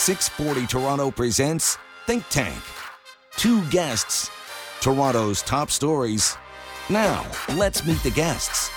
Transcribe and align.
640 0.00 0.66
Toronto 0.66 1.10
presents 1.10 1.76
Think 2.06 2.26
Tank. 2.30 2.62
Two 3.36 3.62
guests, 3.66 4.30
Toronto's 4.80 5.42
top 5.42 5.70
stories. 5.70 6.38
Now, 6.88 7.26
let's 7.54 7.84
meet 7.84 8.02
the 8.02 8.10
guests. 8.10 8.70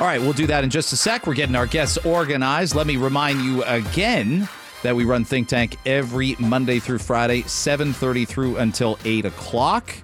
All 0.00 0.06
right, 0.06 0.18
we'll 0.18 0.32
do 0.32 0.46
that 0.46 0.64
in 0.64 0.70
just 0.70 0.94
a 0.94 0.96
sec. 0.96 1.26
We're 1.26 1.34
getting 1.34 1.54
our 1.54 1.66
guests 1.66 1.98
organized. 2.06 2.74
Let 2.74 2.86
me 2.86 2.96
remind 2.96 3.42
you 3.42 3.64
again 3.64 4.48
that 4.82 4.96
we 4.96 5.04
run 5.04 5.26
Think 5.26 5.48
Tank 5.48 5.76
every 5.84 6.36
Monday 6.38 6.78
through 6.78 7.00
Friday, 7.00 7.42
7.30 7.42 8.26
through 8.26 8.56
until 8.56 8.98
8 9.04 9.26
o'clock. 9.26 9.94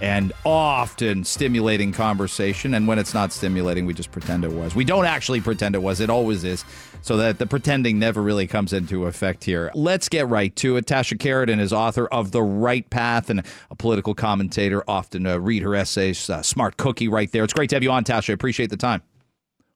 And 0.00 0.32
often 0.44 1.24
stimulating 1.24 1.92
conversation. 1.92 2.74
And 2.74 2.86
when 2.86 2.98
it's 2.98 3.14
not 3.14 3.32
stimulating, 3.32 3.86
we 3.86 3.94
just 3.94 4.12
pretend 4.12 4.44
it 4.44 4.52
was. 4.52 4.74
We 4.74 4.84
don't 4.84 5.06
actually 5.06 5.40
pretend 5.40 5.74
it 5.74 5.82
was. 5.82 6.00
It 6.00 6.10
always 6.10 6.44
is. 6.44 6.64
So 7.00 7.16
that 7.18 7.38
the 7.38 7.46
pretending 7.46 7.98
never 7.98 8.22
really 8.22 8.46
comes 8.46 8.72
into 8.72 9.06
effect 9.06 9.44
here. 9.44 9.70
Let's 9.74 10.08
get 10.08 10.26
right 10.28 10.54
to 10.56 10.76
it. 10.76 10.86
Tasha 10.86 11.18
Kheiriddin 11.18 11.60
is 11.60 11.72
author 11.72 12.06
of 12.06 12.32
The 12.32 12.42
Right 12.42 12.88
Path 12.90 13.30
and 13.30 13.42
a 13.70 13.74
political 13.74 14.14
commentator. 14.14 14.82
Often 14.88 15.26
uh, 15.26 15.38
read 15.38 15.62
her 15.62 15.74
essays. 15.74 16.28
Uh, 16.28 16.42
smart 16.42 16.76
cookie 16.76 17.08
right 17.08 17.30
there. 17.30 17.44
It's 17.44 17.52
great 17.52 17.70
to 17.70 17.76
have 17.76 17.82
you 17.82 17.90
on, 17.90 18.04
Tasha. 18.04 18.32
Appreciate 18.32 18.70
the 18.70 18.76
time. 18.76 19.02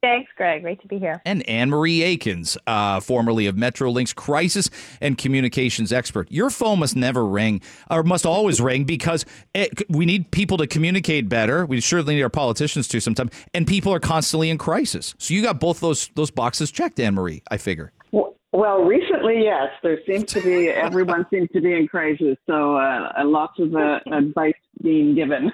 Thanks, 0.01 0.31
Greg. 0.37 0.63
Great 0.63 0.81
to 0.83 0.87
be 0.87 0.99
here. 0.99 1.21
And 1.25 1.49
Anne 1.49 1.71
Marie 1.71 2.01
Aikins, 2.01 2.57
uh, 2.69 3.01
formerly 3.01 3.47
of 3.47 3.57
Metrolinx 3.57 4.15
crisis 4.15 4.71
and 5.01 5.19
communications 5.19 5.93
expert. 5.93 6.31
Your 6.31 6.51
phone 6.51 6.79
must 6.79 6.95
never 6.95 7.27
ring, 7.27 7.61
or 7.91 8.05
must 8.05 8.25
always 8.25 8.61
ring, 8.61 8.85
because 8.85 9.25
it, 9.55 9.83
we 9.91 10.07
need 10.07 10.31
people 10.31 10.57
to 10.59 10.69
communicate 10.69 11.29
better. 11.29 11.67
We 11.67 11.81
certainly 11.81 12.15
need 12.15 12.23
our 12.23 12.31
politicians 12.31 12.87
to 12.89 13.01
sometimes, 13.01 13.33
and 13.53 13.67
people 13.67 13.93
are 13.93 13.99
constantly 13.99 14.51
in 14.51 14.59
crisis. 14.59 15.17
So 15.19 15.35
you 15.35 15.43
got 15.43 15.59
both 15.59 15.81
those 15.81 16.11
those 16.15 16.31
boxes 16.31 16.71
checked, 16.71 17.01
Anne 17.01 17.15
Marie. 17.15 17.43
I 17.51 17.57
figure. 17.57 17.93
Well, 18.59 18.83
recently, 18.83 19.45
yes, 19.45 19.69
there 19.85 20.01
seems 20.05 20.25
to 20.33 20.41
be 20.41 20.69
everyone 20.69 21.25
seems 21.31 21.49
to 21.51 21.61
be 21.61 21.75
in 21.75 21.87
crisis, 21.87 22.37
so 22.45 22.75
uh, 22.77 23.13
lots 23.25 23.57
of 23.61 23.73
uh, 23.73 24.01
advice 24.13 24.57
being 24.83 25.15
given. 25.15 25.53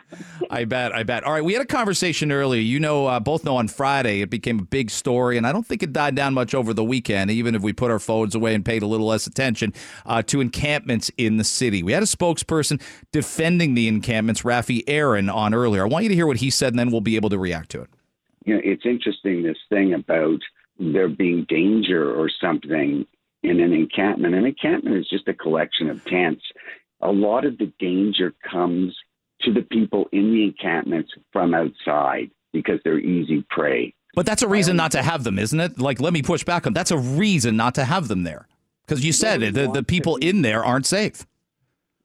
I 0.50 0.64
bet, 0.64 0.94
I 0.94 1.02
bet. 1.02 1.22
All 1.22 1.34
right, 1.34 1.44
we 1.44 1.52
had 1.52 1.60
a 1.60 1.66
conversation 1.66 2.32
earlier. 2.32 2.62
You 2.62 2.80
know, 2.80 3.04
uh, 3.04 3.20
both 3.20 3.44
know 3.44 3.58
on 3.58 3.68
Friday 3.68 4.22
it 4.22 4.30
became 4.30 4.58
a 4.58 4.64
big 4.64 4.90
story, 4.90 5.36
and 5.36 5.46
I 5.46 5.52
don't 5.52 5.66
think 5.66 5.82
it 5.82 5.92
died 5.92 6.14
down 6.14 6.32
much 6.32 6.54
over 6.54 6.72
the 6.72 6.82
weekend, 6.82 7.30
even 7.30 7.54
if 7.54 7.60
we 7.60 7.74
put 7.74 7.90
our 7.90 7.98
phones 7.98 8.34
away 8.34 8.54
and 8.54 8.64
paid 8.64 8.82
a 8.82 8.86
little 8.86 9.08
less 9.08 9.26
attention 9.26 9.74
uh, 10.06 10.22
to 10.22 10.40
encampments 10.40 11.10
in 11.18 11.36
the 11.36 11.44
city. 11.44 11.82
We 11.82 11.92
had 11.92 12.02
a 12.02 12.06
spokesperson 12.06 12.80
defending 13.12 13.74
the 13.74 13.86
encampments, 13.86 14.44
Rafi 14.44 14.82
Aaron, 14.86 15.28
on 15.28 15.52
earlier. 15.52 15.82
I 15.82 15.88
want 15.88 16.04
you 16.04 16.08
to 16.08 16.14
hear 16.14 16.26
what 16.26 16.38
he 16.38 16.48
said, 16.48 16.72
and 16.72 16.78
then 16.78 16.90
we'll 16.90 17.02
be 17.02 17.16
able 17.16 17.28
to 17.28 17.38
react 17.38 17.68
to 17.72 17.82
it. 17.82 17.90
You 18.46 18.54
know, 18.54 18.60
it's 18.64 18.86
interesting 18.86 19.42
this 19.42 19.58
thing 19.68 19.92
about 19.92 20.40
there 20.78 21.08
being 21.08 21.46
danger 21.48 22.12
or 22.12 22.28
something 22.40 23.06
in 23.42 23.60
an 23.60 23.72
encampment. 23.72 24.34
An 24.34 24.46
encampment 24.46 24.96
is 24.96 25.08
just 25.08 25.28
a 25.28 25.34
collection 25.34 25.90
of 25.90 26.04
tents. 26.04 26.42
A 27.00 27.12
lot 27.12 27.44
of 27.44 27.58
the 27.58 27.72
danger 27.78 28.34
comes 28.50 28.96
to 29.42 29.52
the 29.52 29.62
people 29.62 30.08
in 30.12 30.32
the 30.32 30.44
encampments 30.44 31.12
from 31.32 31.54
outside 31.54 32.30
because 32.52 32.80
they're 32.84 32.98
easy 32.98 33.44
prey. 33.50 33.94
But 34.14 34.26
that's 34.26 34.42
a 34.42 34.48
reason 34.48 34.76
not 34.76 34.92
to 34.92 35.02
have 35.02 35.24
them, 35.24 35.38
isn't 35.38 35.58
it? 35.58 35.78
Like, 35.78 36.00
let 36.00 36.12
me 36.12 36.22
push 36.22 36.44
back 36.44 36.66
on 36.66 36.72
that's 36.72 36.92
a 36.92 36.98
reason 36.98 37.56
not 37.56 37.74
to 37.74 37.84
have 37.84 38.08
them 38.08 38.22
there. 38.22 38.46
Because 38.86 39.04
you 39.04 39.12
said 39.12 39.42
it, 39.42 39.54
the, 39.54 39.70
the 39.70 39.82
people 39.82 40.16
in 40.16 40.42
there 40.42 40.64
aren't 40.64 40.86
safe. 40.86 41.26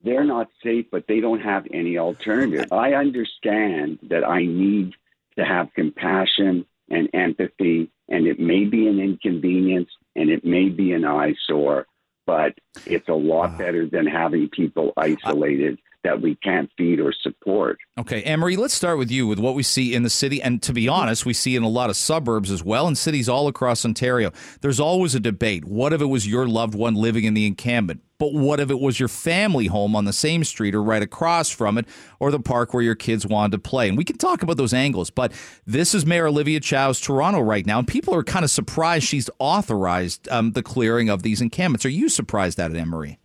They're 0.01 0.23
not 0.23 0.47
safe, 0.63 0.85
but 0.91 1.05
they 1.07 1.19
don't 1.19 1.41
have 1.41 1.67
any 1.71 1.97
alternative. 1.97 2.71
I 2.71 2.93
understand 2.93 3.99
that 4.03 4.27
I 4.27 4.45
need 4.45 4.93
to 5.37 5.45
have 5.45 5.73
compassion 5.73 6.65
and 6.89 7.09
empathy, 7.13 7.91
and 8.09 8.27
it 8.27 8.39
may 8.39 8.65
be 8.65 8.87
an 8.87 8.99
inconvenience 8.99 9.89
and 10.15 10.29
it 10.29 10.43
may 10.43 10.69
be 10.69 10.93
an 10.93 11.05
eyesore, 11.05 11.85
but 12.25 12.53
it's 12.85 13.07
a 13.07 13.13
lot 13.13 13.51
ah. 13.53 13.57
better 13.57 13.85
than 13.85 14.05
having 14.05 14.49
people 14.49 14.93
isolated 14.97 15.79
that 16.03 16.21
we 16.21 16.35
can't 16.35 16.69
feed 16.77 16.99
or 16.99 17.13
support. 17.13 17.77
Okay, 17.97 18.23
Anne-Marie, 18.23 18.55
let's 18.55 18.73
start 18.73 18.97
with 18.97 19.11
you 19.11 19.27
with 19.27 19.39
what 19.39 19.55
we 19.55 19.63
see 19.63 19.93
in 19.93 20.03
the 20.03 20.09
city. 20.09 20.41
And 20.41 20.61
to 20.63 20.73
be 20.73 20.87
honest, 20.87 21.25
we 21.25 21.33
see 21.33 21.55
in 21.55 21.63
a 21.63 21.69
lot 21.69 21.89
of 21.89 21.97
suburbs 21.97 22.51
as 22.51 22.63
well 22.63 22.87
and 22.87 22.97
cities 22.97 23.27
all 23.27 23.47
across 23.47 23.83
Ontario. 23.83 24.31
There's 24.61 24.79
always 24.79 25.15
a 25.15 25.19
debate. 25.19 25.65
What 25.65 25.91
if 25.91 26.01
it 26.01 26.05
was 26.05 26.27
your 26.27 26.47
loved 26.47 26.75
one 26.75 26.95
living 26.95 27.25
in 27.25 27.33
the 27.33 27.45
encampment? 27.45 28.01
But 28.17 28.33
what 28.33 28.59
if 28.59 28.69
it 28.69 28.79
was 28.79 28.99
your 28.99 29.07
family 29.07 29.67
home 29.67 29.95
on 29.95 30.03
the 30.03 30.11
same 30.11 30.43
street 30.43 30.75
or 30.75 30.83
right 30.83 31.01
across 31.01 31.49
from 31.49 31.77
it 31.77 31.85
or 32.19 32.31
the 32.31 32.39
park 32.39 32.73
where 32.73 32.83
your 32.83 32.95
kids 32.95 33.25
wanted 33.25 33.53
to 33.53 33.59
play? 33.59 33.87
And 33.87 33.97
we 33.97 34.03
can 34.03 34.17
talk 34.17 34.43
about 34.43 34.57
those 34.57 34.73
angles. 34.73 35.09
But 35.09 35.31
this 35.65 35.95
is 35.95 36.05
Mayor 36.05 36.27
Olivia 36.27 36.59
Chow's 36.59 36.99
Toronto 36.99 37.39
right 37.39 37.65
now. 37.65 37.79
And 37.79 37.87
people 37.87 38.13
are 38.13 38.23
kind 38.23 38.43
of 38.43 38.51
surprised 38.51 39.05
she's 39.05 39.29
authorized 39.39 40.27
um, 40.29 40.51
the 40.51 40.63
clearing 40.63 41.09
of 41.09 41.23
these 41.23 41.39
encampments. 41.39 41.85
Are 41.85 41.89
you 41.89 42.09
surprised 42.09 42.59
at 42.59 42.71
it, 42.71 42.77
Anne-Marie? 42.77 43.19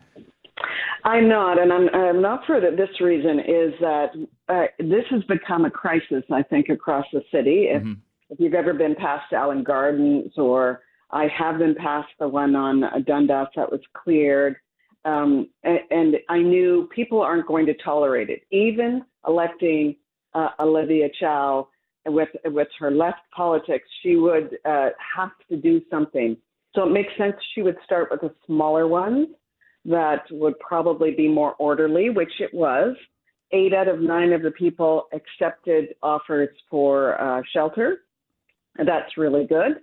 I'm 1.04 1.28
not, 1.28 1.60
and 1.60 1.70
I'm, 1.70 1.88
I'm 1.94 2.22
not 2.22 2.46
for 2.46 2.60
that. 2.60 2.76
This 2.78 3.00
reason 3.00 3.38
is 3.38 3.74
that 3.80 4.08
uh, 4.48 4.64
this 4.78 5.04
has 5.10 5.22
become 5.24 5.66
a 5.66 5.70
crisis, 5.70 6.24
I 6.32 6.42
think, 6.42 6.70
across 6.70 7.04
the 7.12 7.22
city. 7.30 7.66
If, 7.70 7.82
mm-hmm. 7.82 7.92
if 8.30 8.40
you've 8.40 8.54
ever 8.54 8.72
been 8.72 8.94
past 8.94 9.30
Allen 9.32 9.62
Gardens, 9.62 10.32
or 10.38 10.80
I 11.10 11.26
have 11.38 11.58
been 11.58 11.74
past 11.74 12.08
the 12.18 12.26
one 12.26 12.56
on 12.56 12.84
Dundas 13.06 13.48
that 13.54 13.70
was 13.70 13.80
cleared, 13.92 14.56
um, 15.04 15.50
and, 15.62 15.80
and, 15.90 16.16
I 16.30 16.38
knew 16.38 16.88
people 16.94 17.20
aren't 17.20 17.46
going 17.46 17.66
to 17.66 17.74
tolerate 17.84 18.30
it. 18.30 18.40
Even 18.50 19.04
electing 19.28 19.96
uh, 20.32 20.48
Olivia 20.58 21.08
Chow 21.20 21.68
with 22.06 22.30
with 22.46 22.68
her 22.78 22.90
left 22.90 23.18
politics, 23.36 23.86
she 24.02 24.16
would 24.16 24.56
uh, 24.64 24.88
have 25.14 25.32
to 25.50 25.58
do 25.58 25.82
something. 25.90 26.38
So 26.74 26.84
it 26.84 26.92
makes 26.92 27.12
sense 27.18 27.34
she 27.54 27.60
would 27.60 27.76
start 27.84 28.08
with 28.10 28.22
the 28.22 28.34
smaller 28.46 28.88
ones 28.88 29.28
that 29.84 30.22
would 30.30 30.58
probably 30.58 31.12
be 31.12 31.28
more 31.28 31.54
orderly, 31.58 32.10
which 32.10 32.40
it 32.40 32.52
was. 32.52 32.96
Eight 33.52 33.74
out 33.74 33.88
of 33.88 34.00
nine 34.00 34.32
of 34.32 34.42
the 34.42 34.50
people 34.50 35.06
accepted 35.12 35.94
offers 36.02 36.48
for 36.70 37.20
uh, 37.20 37.42
shelter. 37.52 37.98
That's 38.76 39.16
really 39.16 39.46
good. 39.46 39.78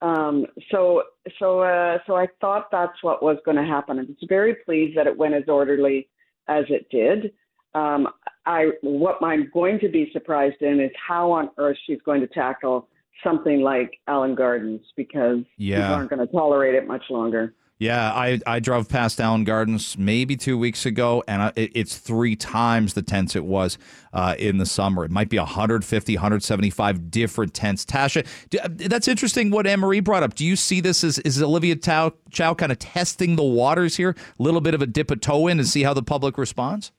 Um, 0.00 0.46
so, 0.70 1.02
so, 1.40 1.60
uh, 1.60 1.98
so 2.06 2.14
I 2.14 2.28
thought 2.40 2.70
that's 2.70 3.02
what 3.02 3.22
was 3.22 3.38
going 3.44 3.56
to 3.56 3.64
happen. 3.64 3.98
I 3.98 4.02
was 4.02 4.16
very 4.28 4.54
pleased 4.64 4.96
that 4.96 5.06
it 5.06 5.16
went 5.16 5.34
as 5.34 5.44
orderly 5.48 6.08
as 6.46 6.64
it 6.68 6.88
did. 6.90 7.32
Um, 7.74 8.08
I, 8.46 8.70
what 8.82 9.18
I'm 9.22 9.50
going 9.52 9.80
to 9.80 9.88
be 9.88 10.10
surprised 10.12 10.62
in 10.62 10.80
is 10.80 10.90
how 11.06 11.32
on 11.32 11.50
earth 11.58 11.76
she's 11.86 12.00
going 12.04 12.20
to 12.20 12.26
tackle 12.28 12.88
something 13.24 13.60
like 13.60 13.98
Allen 14.06 14.34
Gardens 14.34 14.80
because 14.96 15.38
yeah. 15.56 15.80
people 15.80 15.94
aren't 15.94 16.10
going 16.10 16.26
to 16.26 16.32
tolerate 16.32 16.74
it 16.74 16.86
much 16.86 17.04
longer. 17.10 17.54
Yeah, 17.80 18.12
I, 18.12 18.40
I 18.44 18.58
drove 18.58 18.88
past 18.88 19.20
Allen 19.20 19.44
Gardens 19.44 19.96
maybe 19.96 20.36
two 20.36 20.58
weeks 20.58 20.84
ago, 20.84 21.22
and 21.28 21.42
I, 21.42 21.52
it, 21.54 21.70
it's 21.74 21.96
three 21.96 22.34
times 22.34 22.94
the 22.94 23.02
tents 23.02 23.36
it 23.36 23.44
was 23.44 23.78
uh, 24.12 24.34
in 24.36 24.58
the 24.58 24.66
summer. 24.66 25.04
It 25.04 25.12
might 25.12 25.28
be 25.28 25.38
150, 25.38 26.16
175 26.16 27.10
different 27.12 27.54
tents. 27.54 27.84
Tasha, 27.84 28.26
do, 28.50 28.58
uh, 28.58 28.68
that's 28.68 29.06
interesting 29.06 29.50
what 29.50 29.64
Anne 29.68 29.78
Marie 29.78 30.00
brought 30.00 30.24
up. 30.24 30.34
Do 30.34 30.44
you 30.44 30.56
see 30.56 30.80
this 30.80 31.04
as 31.04 31.20
is 31.20 31.40
Olivia 31.40 31.76
Chow, 31.76 32.14
Chow 32.30 32.52
kind 32.52 32.72
of 32.72 32.80
testing 32.80 33.36
the 33.36 33.44
waters 33.44 33.96
here? 33.96 34.16
A 34.40 34.42
little 34.42 34.60
bit 34.60 34.74
of 34.74 34.82
a 34.82 34.86
dip 34.86 35.12
a 35.12 35.16
toe 35.16 35.46
in 35.46 35.60
and 35.60 35.68
see 35.68 35.84
how 35.84 35.94
the 35.94 36.02
public 36.02 36.36
responds? 36.36 36.90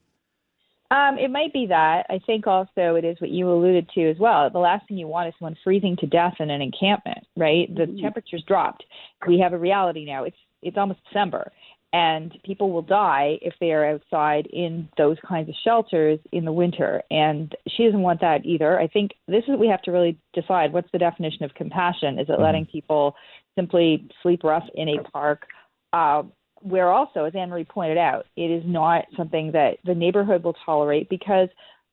Um, 0.90 1.18
it 1.18 1.30
might 1.30 1.52
be 1.52 1.66
that. 1.66 2.06
I 2.08 2.20
think 2.24 2.46
also 2.46 2.96
it 2.96 3.04
is 3.04 3.20
what 3.20 3.30
you 3.30 3.48
alluded 3.48 3.90
to 3.94 4.10
as 4.10 4.16
well. 4.18 4.48
The 4.48 4.58
last 4.58 4.88
thing 4.88 4.96
you 4.96 5.06
want 5.06 5.28
is 5.28 5.34
someone 5.38 5.56
freezing 5.62 5.96
to 5.98 6.06
death 6.06 6.34
in 6.40 6.50
an 6.50 6.62
encampment, 6.62 7.18
right? 7.36 7.72
The 7.72 7.86
temperature's 8.00 8.42
dropped. 8.48 8.82
We 9.28 9.38
have 9.38 9.52
a 9.52 9.58
reality 9.58 10.04
now. 10.04 10.24
It's 10.24 10.36
it's 10.62 10.76
almost 10.76 11.00
December, 11.08 11.52
and 11.92 12.36
people 12.44 12.70
will 12.70 12.82
die 12.82 13.38
if 13.42 13.54
they 13.60 13.72
are 13.72 13.84
outside 13.84 14.46
in 14.52 14.88
those 14.96 15.16
kinds 15.26 15.48
of 15.48 15.54
shelters 15.64 16.18
in 16.32 16.44
the 16.44 16.52
winter. 16.52 17.02
And 17.10 17.54
she 17.68 17.84
doesn't 17.84 18.02
want 18.02 18.20
that 18.20 18.44
either. 18.44 18.78
I 18.78 18.86
think 18.86 19.12
this 19.26 19.42
is 19.44 19.50
what 19.50 19.58
we 19.58 19.68
have 19.68 19.82
to 19.82 19.92
really 19.92 20.18
decide. 20.32 20.72
What's 20.72 20.90
the 20.92 20.98
definition 20.98 21.44
of 21.44 21.54
compassion? 21.54 22.18
Is 22.18 22.28
it 22.28 22.32
mm-hmm. 22.32 22.42
letting 22.42 22.66
people 22.66 23.16
simply 23.56 24.08
sleep 24.22 24.44
rough 24.44 24.66
in 24.74 24.88
a 24.88 25.02
park? 25.10 25.46
Uh, 25.92 26.22
where 26.62 26.88
also, 26.88 27.24
as 27.24 27.32
Anne 27.34 27.48
Marie 27.48 27.64
pointed 27.64 27.98
out, 27.98 28.26
it 28.36 28.50
is 28.50 28.62
not 28.66 29.06
something 29.16 29.52
that 29.52 29.78
the 29.84 29.94
neighborhood 29.94 30.44
will 30.44 30.54
tolerate 30.64 31.08
because 31.08 31.48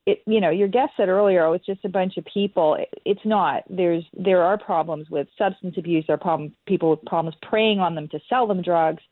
it, 0.07 0.23
you 0.25 0.39
know, 0.39 0.49
your 0.49 0.69
guest 0.69 0.93
said 0.95 1.09
earlier, 1.09 1.43
oh, 1.43 1.51
it's 1.51 1.65
just 1.65 1.83
a 1.83 1.89
bunch 1.89 2.15
of 2.15 2.23
people. 2.33 2.77
It's 3.05 3.25
not. 3.25 3.63
There's 3.69 4.05
there 4.17 4.41
are 4.41 4.57
problems 4.57 5.09
with 5.09 5.27
substance 5.37 5.75
abuse. 5.77 6.05
There 6.07 6.13
are 6.13 6.17
problems 6.17 6.53
people 6.65 6.91
with 6.91 7.03
problems 7.03 7.35
preying 7.47 7.79
on 7.81 7.93
them 7.93 8.07
to 8.09 8.19
sell 8.29 8.47
them 8.47 8.61
drugs, 8.61 9.03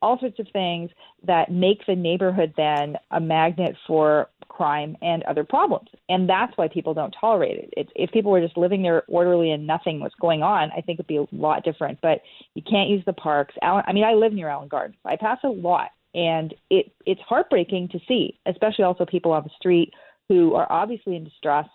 all 0.00 0.16
sorts 0.20 0.38
of 0.38 0.46
things 0.52 0.92
that 1.26 1.50
make 1.50 1.84
the 1.86 1.96
neighborhood 1.96 2.54
then 2.56 2.96
a 3.10 3.20
magnet 3.20 3.74
for 3.84 4.28
crime 4.46 4.96
and 5.02 5.24
other 5.24 5.42
problems. 5.42 5.88
And 6.08 6.28
that's 6.28 6.56
why 6.56 6.68
people 6.68 6.94
don't 6.94 7.14
tolerate 7.20 7.58
it. 7.58 7.74
It's, 7.76 7.90
if 7.96 8.12
people 8.12 8.30
were 8.30 8.40
just 8.40 8.56
living 8.56 8.82
there 8.82 9.02
orderly 9.08 9.50
and 9.50 9.66
nothing 9.66 9.98
was 9.98 10.12
going 10.20 10.44
on, 10.44 10.70
I 10.70 10.82
think 10.82 11.00
it'd 11.00 11.08
be 11.08 11.16
a 11.16 11.26
lot 11.32 11.64
different. 11.64 11.98
But 12.00 12.20
you 12.54 12.62
can't 12.62 12.90
use 12.90 13.02
the 13.06 13.12
parks. 13.12 13.56
I 13.60 13.92
mean, 13.92 14.04
I 14.04 14.14
live 14.14 14.32
near 14.32 14.48
Allen 14.48 14.68
Gardens. 14.68 14.98
I 15.04 15.16
pass 15.16 15.38
a 15.42 15.48
lot, 15.48 15.90
and 16.14 16.54
it 16.70 16.92
it's 17.06 17.20
heartbreaking 17.22 17.88
to 17.88 17.98
see, 18.06 18.38
especially 18.46 18.84
also 18.84 19.04
people 19.04 19.32
on 19.32 19.42
the 19.42 19.50
street 19.58 19.92
who 20.28 20.54
are 20.54 20.70
obviously 20.70 21.16
in 21.16 21.24
distress, 21.24 21.66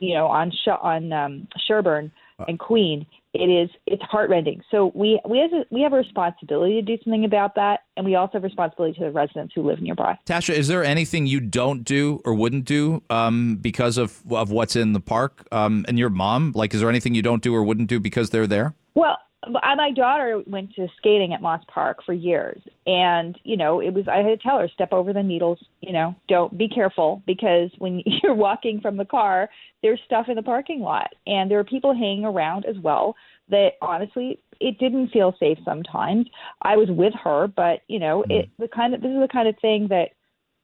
you 0.00 0.14
know, 0.14 0.26
on 0.26 0.50
Sh- 0.50 0.80
on 0.80 1.12
um, 1.12 1.48
Sherbourne 1.68 2.10
and 2.46 2.58
Queen, 2.58 3.06
it 3.32 3.48
is 3.48 3.70
it's 3.86 4.02
heartrending. 4.02 4.62
So 4.70 4.92
we 4.94 5.20
we 5.28 5.38
have 5.38 5.52
a, 5.52 5.64
we 5.70 5.82
have 5.82 5.92
a 5.92 5.96
responsibility 5.96 6.74
to 6.74 6.82
do 6.82 7.02
something 7.02 7.24
about 7.24 7.54
that, 7.54 7.80
and 7.96 8.04
we 8.04 8.14
also 8.14 8.34
have 8.34 8.44
a 8.44 8.46
responsibility 8.46 8.98
to 8.98 9.04
the 9.06 9.10
residents 9.10 9.54
who 9.54 9.62
live 9.62 9.80
nearby. 9.80 10.18
Tasha, 10.26 10.54
is 10.54 10.68
there 10.68 10.84
anything 10.84 11.26
you 11.26 11.40
don't 11.40 11.84
do 11.84 12.20
or 12.24 12.34
wouldn't 12.34 12.64
do 12.64 13.02
um, 13.10 13.56
because 13.56 13.98
of 13.98 14.20
of 14.30 14.50
what's 14.50 14.76
in 14.76 14.92
the 14.92 15.00
park? 15.00 15.46
Um, 15.52 15.84
and 15.88 15.98
your 15.98 16.10
mom, 16.10 16.52
like, 16.54 16.74
is 16.74 16.80
there 16.80 16.90
anything 16.90 17.14
you 17.14 17.22
don't 17.22 17.42
do 17.42 17.54
or 17.54 17.62
wouldn't 17.62 17.88
do 17.88 18.00
because 18.00 18.30
they're 18.30 18.46
there? 18.46 18.74
Well, 18.94 19.18
my 19.48 19.90
daughter 19.94 20.42
went 20.46 20.74
to 20.74 20.88
skating 20.96 21.32
at 21.32 21.42
Moss 21.42 21.62
Park 21.72 21.98
for 22.04 22.12
years, 22.12 22.60
and 22.86 23.38
you 23.44 23.56
know, 23.56 23.80
it 23.80 23.90
was 23.90 24.08
I 24.08 24.18
had 24.18 24.26
to 24.26 24.36
tell 24.38 24.58
her 24.58 24.68
step 24.68 24.92
over 24.92 25.12
the 25.12 25.22
needles. 25.22 25.58
You 25.80 25.92
know, 25.92 26.14
don't 26.28 26.56
be 26.56 26.68
careful 26.68 27.22
because 27.26 27.70
when 27.78 28.02
you're 28.22 28.34
walking 28.34 28.80
from 28.80 28.96
the 28.96 29.04
car, 29.04 29.48
there's 29.82 30.00
stuff 30.06 30.26
in 30.28 30.36
the 30.36 30.42
parking 30.42 30.80
lot, 30.80 31.08
and 31.26 31.50
there 31.50 31.58
are 31.58 31.64
people 31.64 31.94
hanging 31.94 32.24
around 32.24 32.64
as 32.66 32.76
well. 32.78 33.14
That 33.48 33.72
honestly, 33.80 34.40
it 34.60 34.78
didn't 34.78 35.10
feel 35.10 35.34
safe 35.38 35.58
sometimes. 35.64 36.26
I 36.62 36.76
was 36.76 36.88
with 36.90 37.12
her, 37.22 37.46
but 37.46 37.80
you 37.88 37.98
know, 37.98 38.24
mm. 38.28 38.40
it 38.40 38.50
the 38.58 38.68
kind 38.68 38.94
of 38.94 39.02
this 39.02 39.10
is 39.10 39.20
the 39.20 39.28
kind 39.32 39.48
of 39.48 39.54
thing 39.60 39.88
that 39.90 40.10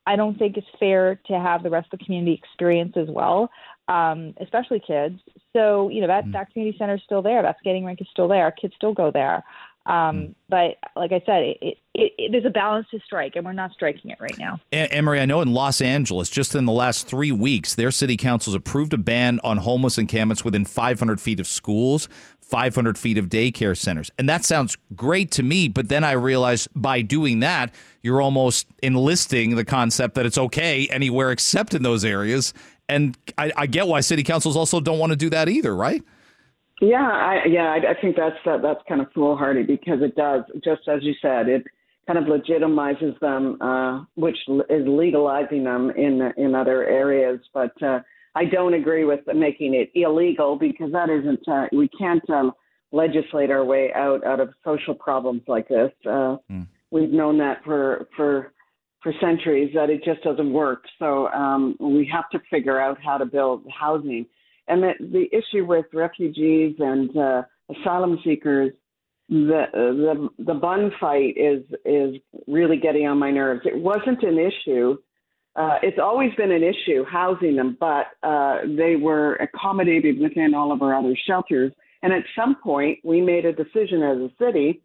I 0.06 0.16
don't 0.16 0.38
think 0.38 0.56
it's 0.56 0.66
fair 0.80 1.20
to 1.26 1.38
have 1.38 1.62
the 1.62 1.70
rest 1.70 1.92
of 1.92 1.98
the 1.98 2.04
community 2.04 2.34
experience 2.34 2.94
as 2.96 3.08
well, 3.08 3.50
um, 3.88 4.34
especially 4.40 4.80
kids. 4.80 5.20
So, 5.52 5.88
you 5.88 6.00
know, 6.00 6.06
that, 6.08 6.24
mm. 6.24 6.32
that 6.32 6.52
community 6.52 6.76
center 6.78 6.94
is 6.94 7.02
still 7.04 7.22
there. 7.22 7.42
That 7.42 7.56
skating 7.60 7.84
rink 7.84 8.00
is 8.00 8.08
still 8.10 8.28
there. 8.28 8.50
Kids 8.50 8.74
still 8.76 8.94
go 8.94 9.10
there. 9.10 9.44
Um, 9.86 9.94
mm. 9.94 10.34
But 10.48 10.76
like 10.96 11.12
I 11.12 11.22
said, 11.26 11.42
it, 11.42 11.58
it, 11.60 11.78
it, 11.94 12.32
there's 12.32 12.44
a 12.44 12.50
balance 12.50 12.86
to 12.90 13.00
strike, 13.04 13.36
and 13.36 13.44
we're 13.44 13.52
not 13.52 13.72
striking 13.72 14.10
it 14.10 14.18
right 14.20 14.36
now. 14.38 14.60
Anne 14.72 15.04
Marie, 15.04 15.20
I 15.20 15.26
know 15.26 15.40
in 15.40 15.52
Los 15.52 15.80
Angeles, 15.80 16.28
just 16.30 16.54
in 16.54 16.64
the 16.64 16.72
last 16.72 17.06
three 17.06 17.32
weeks, 17.32 17.74
their 17.74 17.90
city 17.90 18.16
councils 18.16 18.54
approved 18.54 18.92
a 18.92 18.98
ban 18.98 19.40
on 19.42 19.58
homeless 19.58 19.98
encampments 19.98 20.44
within 20.44 20.64
500 20.64 21.20
feet 21.20 21.40
of 21.40 21.46
schools. 21.46 22.08
500 22.42 22.98
feet 22.98 23.18
of 23.18 23.28
daycare 23.28 23.76
centers. 23.76 24.10
And 24.18 24.28
that 24.28 24.44
sounds 24.44 24.76
great 24.94 25.30
to 25.32 25.42
me, 25.42 25.68
but 25.68 25.88
then 25.88 26.04
I 26.04 26.12
realize 26.12 26.68
by 26.74 27.00
doing 27.00 27.40
that, 27.40 27.72
you're 28.02 28.20
almost 28.20 28.66
enlisting 28.82 29.54
the 29.56 29.64
concept 29.64 30.16
that 30.16 30.26
it's 30.26 30.36
okay 30.38 30.86
anywhere 30.88 31.30
except 31.30 31.72
in 31.72 31.82
those 31.82 32.04
areas. 32.04 32.52
And 32.88 33.16
I, 33.38 33.52
I 33.56 33.66
get 33.66 33.86
why 33.86 34.00
city 34.00 34.22
councils 34.22 34.56
also 34.56 34.80
don't 34.80 34.98
want 34.98 35.10
to 35.10 35.16
do 35.16 35.30
that 35.30 35.48
either, 35.48 35.74
right? 35.74 36.02
Yeah, 36.80 37.08
I, 37.10 37.44
yeah, 37.48 37.70
I, 37.70 37.92
I 37.92 38.00
think 38.00 38.16
that's 38.16 38.36
that, 38.44 38.60
that's 38.60 38.80
kind 38.88 39.00
of 39.00 39.06
foolhardy 39.14 39.62
because 39.62 40.02
it 40.02 40.16
does, 40.16 40.42
just 40.64 40.88
as 40.88 41.02
you 41.02 41.14
said, 41.22 41.48
it 41.48 41.64
kind 42.08 42.18
of 42.18 42.24
legitimizes 42.24 43.18
them, 43.20 43.56
uh, 43.62 44.04
which 44.16 44.36
is 44.68 44.86
legalizing 44.86 45.62
them 45.62 45.90
in 45.90 46.32
in 46.36 46.56
other 46.56 46.84
areas. 46.84 47.40
But 47.54 47.80
uh, 47.82 48.00
I 48.34 48.44
don't 48.46 48.74
agree 48.74 49.04
with 49.04 49.20
making 49.34 49.74
it 49.74 49.90
illegal 49.94 50.56
because 50.56 50.92
that 50.92 51.10
isn't. 51.10 51.46
Uh, 51.46 51.66
we 51.72 51.88
can't 51.88 52.28
um, 52.30 52.52
legislate 52.90 53.50
our 53.50 53.64
way 53.64 53.92
out 53.94 54.24
out 54.24 54.40
of 54.40 54.50
social 54.64 54.94
problems 54.94 55.42
like 55.46 55.68
this. 55.68 55.92
Uh, 56.06 56.36
mm. 56.50 56.66
We've 56.90 57.10
known 57.10 57.38
that 57.38 57.62
for 57.64 58.08
for 58.16 58.52
for 59.02 59.12
centuries 59.20 59.72
that 59.74 59.90
it 59.90 60.02
just 60.04 60.22
doesn't 60.22 60.52
work. 60.52 60.84
So 60.98 61.28
um, 61.28 61.76
we 61.80 62.08
have 62.12 62.28
to 62.30 62.40
figure 62.50 62.80
out 62.80 62.98
how 63.02 63.18
to 63.18 63.26
build 63.26 63.66
housing. 63.68 64.26
And 64.68 64.82
the, 64.82 64.92
the 65.00 65.26
issue 65.36 65.64
with 65.66 65.86
refugees 65.92 66.76
and 66.78 67.14
uh, 67.16 67.42
asylum 67.80 68.18
seekers, 68.24 68.72
the 69.28 69.64
the 69.72 70.28
the 70.44 70.54
bun 70.54 70.92
fight 71.00 71.36
is 71.36 71.62
is 71.84 72.14
really 72.46 72.76
getting 72.76 73.06
on 73.06 73.18
my 73.18 73.30
nerves. 73.30 73.62
It 73.64 73.76
wasn't 73.76 74.22
an 74.22 74.38
issue 74.38 74.96
uh, 75.54 75.78
it's 75.82 75.98
always 75.98 76.32
been 76.34 76.50
an 76.50 76.62
issue 76.62 77.04
housing 77.04 77.56
them, 77.56 77.76
but 77.78 78.06
uh, 78.22 78.60
they 78.64 78.96
were 78.96 79.34
accommodated 79.36 80.18
within 80.18 80.54
all 80.54 80.72
of 80.72 80.80
our 80.80 80.94
other 80.94 81.16
shelters. 81.26 81.72
And 82.02 82.12
at 82.12 82.22
some 82.34 82.56
point, 82.56 82.98
we 83.04 83.20
made 83.20 83.44
a 83.44 83.52
decision 83.52 84.02
as 84.02 84.18
a 84.18 84.30
city 84.38 84.82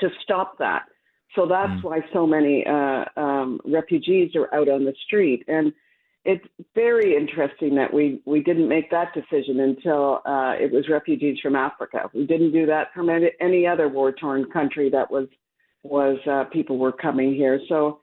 to 0.00 0.08
stop 0.22 0.58
that. 0.58 0.84
So 1.34 1.46
that's 1.46 1.80
mm. 1.80 1.82
why 1.82 2.00
so 2.12 2.26
many 2.26 2.64
uh, 2.64 3.04
um, 3.16 3.60
refugees 3.64 4.34
are 4.36 4.52
out 4.54 4.68
on 4.68 4.84
the 4.84 4.94
street. 5.04 5.44
And 5.48 5.72
it's 6.24 6.44
very 6.74 7.16
interesting 7.16 7.74
that 7.74 7.92
we, 7.92 8.22
we 8.24 8.40
didn't 8.40 8.68
make 8.68 8.90
that 8.90 9.12
decision 9.14 9.60
until 9.60 10.20
uh, 10.26 10.54
it 10.58 10.72
was 10.72 10.88
refugees 10.88 11.38
from 11.42 11.56
Africa. 11.56 12.08
We 12.14 12.26
didn't 12.26 12.52
do 12.52 12.66
that 12.66 12.88
from 12.94 13.10
any, 13.10 13.30
any 13.40 13.66
other 13.66 13.88
war 13.88 14.12
torn 14.12 14.50
country 14.50 14.90
that 14.90 15.10
was 15.10 15.26
was 15.84 16.18
uh, 16.30 16.44
people 16.52 16.76
were 16.76 16.92
coming 16.92 17.34
here. 17.34 17.60
So 17.68 18.00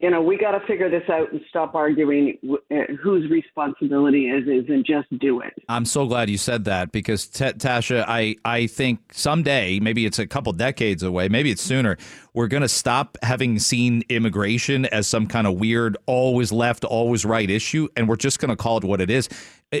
you 0.00 0.10
know, 0.10 0.20
we 0.20 0.36
got 0.36 0.50
to 0.50 0.60
figure 0.66 0.90
this 0.90 1.08
out 1.08 1.32
and 1.32 1.40
stop 1.48 1.74
arguing 1.74 2.36
uh, 2.52 2.74
whose 3.02 3.30
responsibility 3.30 4.28
is 4.28 4.46
is 4.46 4.68
and 4.68 4.84
just 4.84 5.08
do 5.18 5.40
it. 5.40 5.54
I'm 5.70 5.86
so 5.86 6.06
glad 6.06 6.28
you 6.28 6.36
said 6.36 6.64
that 6.64 6.92
because 6.92 7.26
T- 7.26 7.44
Tasha, 7.44 8.04
I 8.06 8.36
I 8.44 8.66
think 8.66 9.00
someday, 9.12 9.80
maybe 9.80 10.04
it's 10.04 10.18
a 10.18 10.26
couple 10.26 10.52
decades 10.52 11.02
away, 11.02 11.28
maybe 11.28 11.50
it's 11.50 11.62
sooner, 11.62 11.96
we're 12.34 12.48
going 12.48 12.62
to 12.62 12.68
stop 12.68 13.16
having 13.22 13.58
seen 13.58 14.02
immigration 14.10 14.84
as 14.86 15.06
some 15.06 15.26
kind 15.26 15.46
of 15.46 15.54
weird 15.54 15.96
always 16.04 16.52
left, 16.52 16.84
always 16.84 17.24
right 17.24 17.48
issue 17.48 17.88
and 17.96 18.06
we're 18.06 18.16
just 18.16 18.38
going 18.38 18.50
to 18.50 18.56
call 18.56 18.76
it 18.76 18.84
what 18.84 19.00
it 19.00 19.10
is 19.10 19.28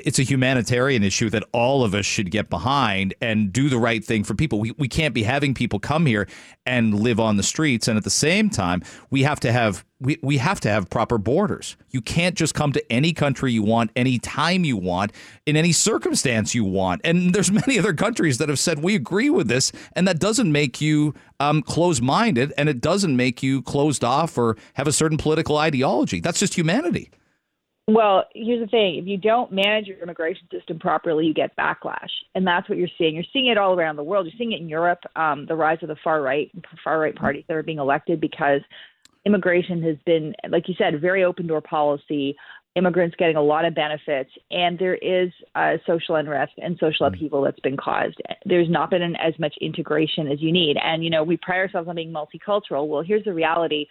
it's 0.04 0.18
a 0.18 0.22
humanitarian 0.22 1.02
issue 1.02 1.30
that 1.30 1.44
all 1.52 1.84
of 1.84 1.94
us 1.94 2.04
should 2.04 2.30
get 2.30 2.50
behind 2.50 3.14
and 3.20 3.52
do 3.52 3.68
the 3.68 3.78
right 3.78 4.04
thing 4.04 4.24
for 4.24 4.34
people. 4.34 4.58
We, 4.58 4.72
we 4.72 4.88
can't 4.88 5.14
be 5.14 5.22
having 5.22 5.54
people 5.54 5.78
come 5.78 6.06
here 6.06 6.28
and 6.64 6.94
live 6.94 7.20
on 7.20 7.36
the 7.36 7.42
streets. 7.42 7.88
And 7.88 7.96
at 7.96 8.04
the 8.04 8.10
same 8.10 8.50
time, 8.50 8.82
we 9.10 9.22
have 9.22 9.40
to 9.40 9.52
have 9.52 9.84
we, 9.98 10.18
we 10.22 10.36
have 10.36 10.60
to 10.60 10.68
have 10.68 10.90
proper 10.90 11.16
borders. 11.16 11.76
You 11.90 12.02
can't 12.02 12.34
just 12.34 12.54
come 12.54 12.72
to 12.72 12.92
any 12.92 13.14
country 13.14 13.52
you 13.52 13.62
want, 13.62 13.90
any 13.96 14.18
time 14.18 14.62
you 14.64 14.76
want, 14.76 15.12
in 15.46 15.56
any 15.56 15.72
circumstance 15.72 16.54
you 16.54 16.64
want. 16.64 17.00
And 17.02 17.34
there's 17.34 17.50
many 17.66 17.78
other 17.78 17.94
countries 17.94 18.38
that 18.38 18.50
have 18.50 18.58
said 18.58 18.82
we 18.82 18.94
agree 18.94 19.30
with 19.30 19.48
this, 19.48 19.72
and 19.94 20.06
that 20.06 20.18
doesn't 20.18 20.52
make 20.52 20.82
you 20.82 21.14
um, 21.40 21.62
closed-minded, 21.62 22.52
and 22.58 22.68
it 22.68 22.82
doesn't 22.82 23.16
make 23.16 23.42
you 23.42 23.62
closed 23.62 24.04
off 24.04 24.36
or 24.36 24.58
have 24.74 24.86
a 24.86 24.92
certain 24.92 25.16
political 25.16 25.56
ideology. 25.56 26.20
That's 26.20 26.40
just 26.40 26.54
humanity. 26.54 27.10
Well, 27.88 28.24
here's 28.34 28.60
the 28.60 28.66
thing: 28.66 28.96
if 28.96 29.06
you 29.06 29.16
don't 29.16 29.52
manage 29.52 29.86
your 29.86 29.98
immigration 29.98 30.48
system 30.50 30.78
properly, 30.78 31.26
you 31.26 31.34
get 31.34 31.56
backlash, 31.56 32.10
and 32.34 32.44
that's 32.44 32.68
what 32.68 32.78
you're 32.78 32.88
seeing. 32.98 33.14
You're 33.14 33.24
seeing 33.32 33.46
it 33.46 33.58
all 33.58 33.78
around 33.78 33.94
the 33.94 34.02
world. 34.02 34.26
You're 34.26 34.34
seeing 34.36 34.52
it 34.52 34.60
in 34.60 34.68
Europe, 34.68 35.00
um, 35.14 35.46
the 35.46 35.54
rise 35.54 35.78
of 35.82 35.88
the 35.88 35.96
far 36.02 36.20
right, 36.20 36.50
far 36.82 36.98
right 36.98 37.14
parties 37.14 37.44
that 37.46 37.54
are 37.54 37.62
being 37.62 37.78
elected 37.78 38.20
because 38.20 38.60
immigration 39.24 39.82
has 39.84 39.96
been, 40.04 40.34
like 40.48 40.68
you 40.68 40.74
said, 40.76 41.00
very 41.00 41.22
open 41.22 41.46
door 41.46 41.60
policy. 41.60 42.36
Immigrants 42.74 43.16
getting 43.18 43.36
a 43.36 43.42
lot 43.42 43.64
of 43.64 43.74
benefits, 43.74 44.30
and 44.50 44.78
there 44.78 44.96
is 44.96 45.30
uh, 45.54 45.76
social 45.86 46.16
unrest 46.16 46.52
and 46.58 46.76
social 46.78 47.06
mm. 47.06 47.14
upheaval 47.14 47.40
that's 47.40 47.60
been 47.60 47.76
caused. 47.76 48.20
There's 48.44 48.68
not 48.68 48.90
been 48.90 49.00
an, 49.00 49.16
as 49.16 49.32
much 49.38 49.54
integration 49.62 50.28
as 50.28 50.42
you 50.42 50.52
need, 50.52 50.76
and 50.76 51.02
you 51.02 51.08
know 51.08 51.22
we 51.22 51.38
pride 51.38 51.60
ourselves 51.60 51.88
on 51.88 51.94
being 51.94 52.12
multicultural. 52.12 52.86
Well, 52.86 53.00
here's 53.00 53.24
the 53.24 53.32
reality: 53.32 53.86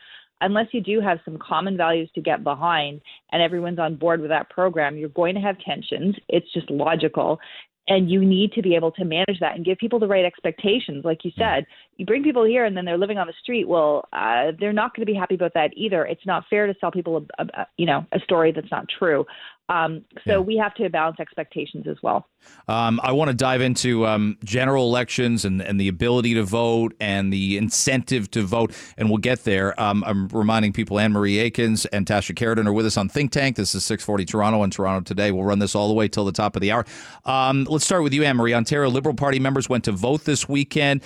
unless 0.46 0.68
you 0.72 0.80
do 0.80 1.02
have 1.02 1.18
some 1.26 1.38
common 1.38 1.76
values 1.76 2.10
to 2.14 2.22
get 2.22 2.44
behind 2.44 3.02
and 3.32 3.42
everyone's 3.42 3.80
on 3.80 3.96
board 3.96 4.22
with 4.22 4.30
that 4.30 4.50
program, 4.50 4.96
you're 4.96 5.10
going 5.10 5.34
to 5.34 5.42
have 5.42 5.58
tensions. 5.60 6.16
It's 6.30 6.52
just 6.54 6.70
logical. 6.70 7.40
And 7.88 8.10
you 8.10 8.24
need 8.24 8.52
to 8.54 8.62
be 8.62 8.76
able 8.76 8.92
to 8.94 9.06
manage 9.06 9.40
that 9.42 9.56
and 9.56 9.66
give 9.66 9.78
people 9.80 10.00
the 10.00 10.08
right 10.08 10.26
expectations. 10.26 11.04
Like 11.04 11.26
you 11.26 11.32
said, 11.38 11.66
you 11.98 12.06
bring 12.06 12.24
people 12.24 12.44
here 12.44 12.66
and 12.66 12.76
then 12.76 12.86
they're 12.86 12.98
living 12.98 13.18
on 13.18 13.28
the 13.28 13.34
street. 13.42 13.68
Well, 13.68 14.08
uh, 14.12 14.52
they're 14.60 14.74
not 14.74 14.96
going 14.96 15.06
to 15.06 15.12
be 15.12 15.18
happy 15.18 15.36
about 15.36 15.54
that 15.54 15.72
either. 15.76 16.06
It's 16.06 16.26
not 16.26 16.46
fair 16.50 16.68
to 16.68 16.76
sell 16.80 16.92
people, 16.92 17.26
a, 17.38 17.44
a, 17.44 17.68
you 17.78 17.86
know, 17.86 18.06
a 18.12 18.20
story 18.20 18.52
that's 18.52 18.72
not 18.72 18.86
true. 18.90 19.26
Um, 19.68 20.06
so 20.28 20.34
yeah. 20.34 20.38
we 20.40 20.58
have 20.58 20.76
to 20.76 20.88
balance 20.90 21.20
expectations 21.20 21.88
as 21.88 21.98
well. 22.04 22.28
Um, 22.68 23.00
I 23.02 23.14
want 23.14 23.30
to 23.30 23.34
dive 23.34 23.62
into 23.62 24.06
um, 24.06 24.38
general 24.44 24.86
elections 24.88 25.44
and, 25.44 25.60
and 25.60 25.80
the 25.80 25.88
ability 25.88 26.36
to 26.36 26.44
vote 26.44 26.94
and 27.00 27.34
the 27.34 27.58
incentive 27.58 28.30
to 28.32 28.44
vote, 28.44 28.76
and 28.96 29.10
we'll 29.10 29.18
get 29.18 29.44
there. 29.44 29.80
Um, 29.82 30.04
I'm 30.06 30.28
reminding 30.28 30.74
people 30.74 31.00
Anne 31.00 31.14
Marie 31.14 31.38
Aikins 31.38 31.88
and 31.92 32.06
Tasha 32.06 32.36
Kheiriddin 32.36 32.68
are 32.68 32.74
with 32.74 32.86
us 32.86 32.96
on 32.96 33.10
Think 33.10 33.32
Tank. 33.32 33.56
This 33.56 33.74
is 33.74 33.84
640 33.86 34.26
Toronto 34.26 34.62
and 34.62 34.72
Toronto 34.72 35.04
Today. 35.04 35.32
We'll 35.32 35.46
run 35.46 35.60
this 35.60 35.74
all 35.74 35.88
the 35.88 35.96
way 35.96 36.08
till 36.08 36.26
the 36.26 36.32
top 36.32 36.56
of 36.56 36.62
the 36.62 36.72
hour. 36.72 36.86
Um, 37.26 37.64
let's 37.68 37.86
start 37.86 38.04
with 38.04 38.14
you, 38.14 38.24
Anne 38.24 38.38
Marie. 38.38 38.54
Ontario 38.54 38.90
Liberal 38.90 39.16
Party 39.16 39.40
members 39.40 39.68
went 39.68 39.86
to 39.86 39.92
vote 39.92 40.26
this 40.26 40.48
weekend 40.48 41.02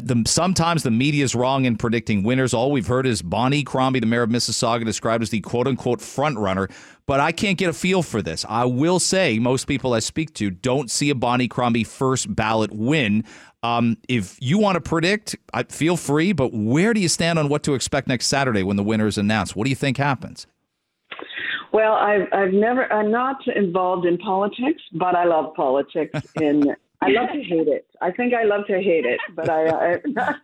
the, 0.00 0.22
sometimes 0.26 0.82
the 0.82 0.90
media 0.90 1.24
is 1.24 1.34
wrong 1.34 1.64
in 1.64 1.76
predicting 1.76 2.22
winners. 2.22 2.54
All 2.54 2.70
we've 2.70 2.86
heard 2.86 3.06
is 3.06 3.22
Bonnie 3.22 3.62
Crombie, 3.62 4.00
the 4.00 4.06
mayor 4.06 4.22
of 4.22 4.30
Mississauga, 4.30 4.84
described 4.84 5.22
as 5.22 5.30
the 5.30 5.40
quote 5.40 5.66
unquote 5.66 6.00
front 6.00 6.38
runner. 6.38 6.68
But 7.06 7.20
I 7.20 7.32
can't 7.32 7.56
get 7.56 7.70
a 7.70 7.72
feel 7.72 8.02
for 8.02 8.20
this. 8.20 8.44
I 8.48 8.64
will 8.66 8.98
say 8.98 9.38
most 9.38 9.66
people 9.66 9.94
I 9.94 10.00
speak 10.00 10.34
to 10.34 10.50
don't 10.50 10.90
see 10.90 11.10
a 11.10 11.14
Bonnie 11.14 11.48
Crombie 11.48 11.84
first 11.84 12.34
ballot 12.34 12.70
win. 12.72 13.24
Um, 13.62 13.96
if 14.08 14.36
you 14.40 14.58
want 14.58 14.76
to 14.76 14.80
predict, 14.80 15.34
I, 15.52 15.62
feel 15.64 15.96
free. 15.96 16.32
But 16.32 16.52
where 16.52 16.92
do 16.94 17.00
you 17.00 17.08
stand 17.08 17.38
on 17.38 17.48
what 17.48 17.62
to 17.64 17.74
expect 17.74 18.08
next 18.08 18.26
Saturday 18.26 18.62
when 18.62 18.76
the 18.76 18.84
winner 18.84 19.06
is 19.06 19.18
announced? 19.18 19.56
What 19.56 19.64
do 19.64 19.70
you 19.70 19.76
think 19.76 19.96
happens? 19.96 20.46
Well, 21.72 21.94
I've, 21.94 22.28
I've 22.32 22.52
never, 22.52 22.90
I'm 22.92 23.10
not 23.10 23.36
involved 23.48 24.06
in 24.06 24.18
politics, 24.18 24.82
but 24.92 25.14
I 25.14 25.24
love 25.24 25.54
politics 25.54 26.20
in 26.40 26.74
I 27.00 27.10
love 27.10 27.28
to 27.32 27.42
hate 27.42 27.68
it. 27.68 27.86
I 28.00 28.10
think 28.10 28.34
I 28.34 28.44
love 28.44 28.66
to 28.66 28.74
hate 28.74 29.04
it, 29.04 29.20
but 29.34 29.48
I, 29.48 29.68
I 29.68 29.96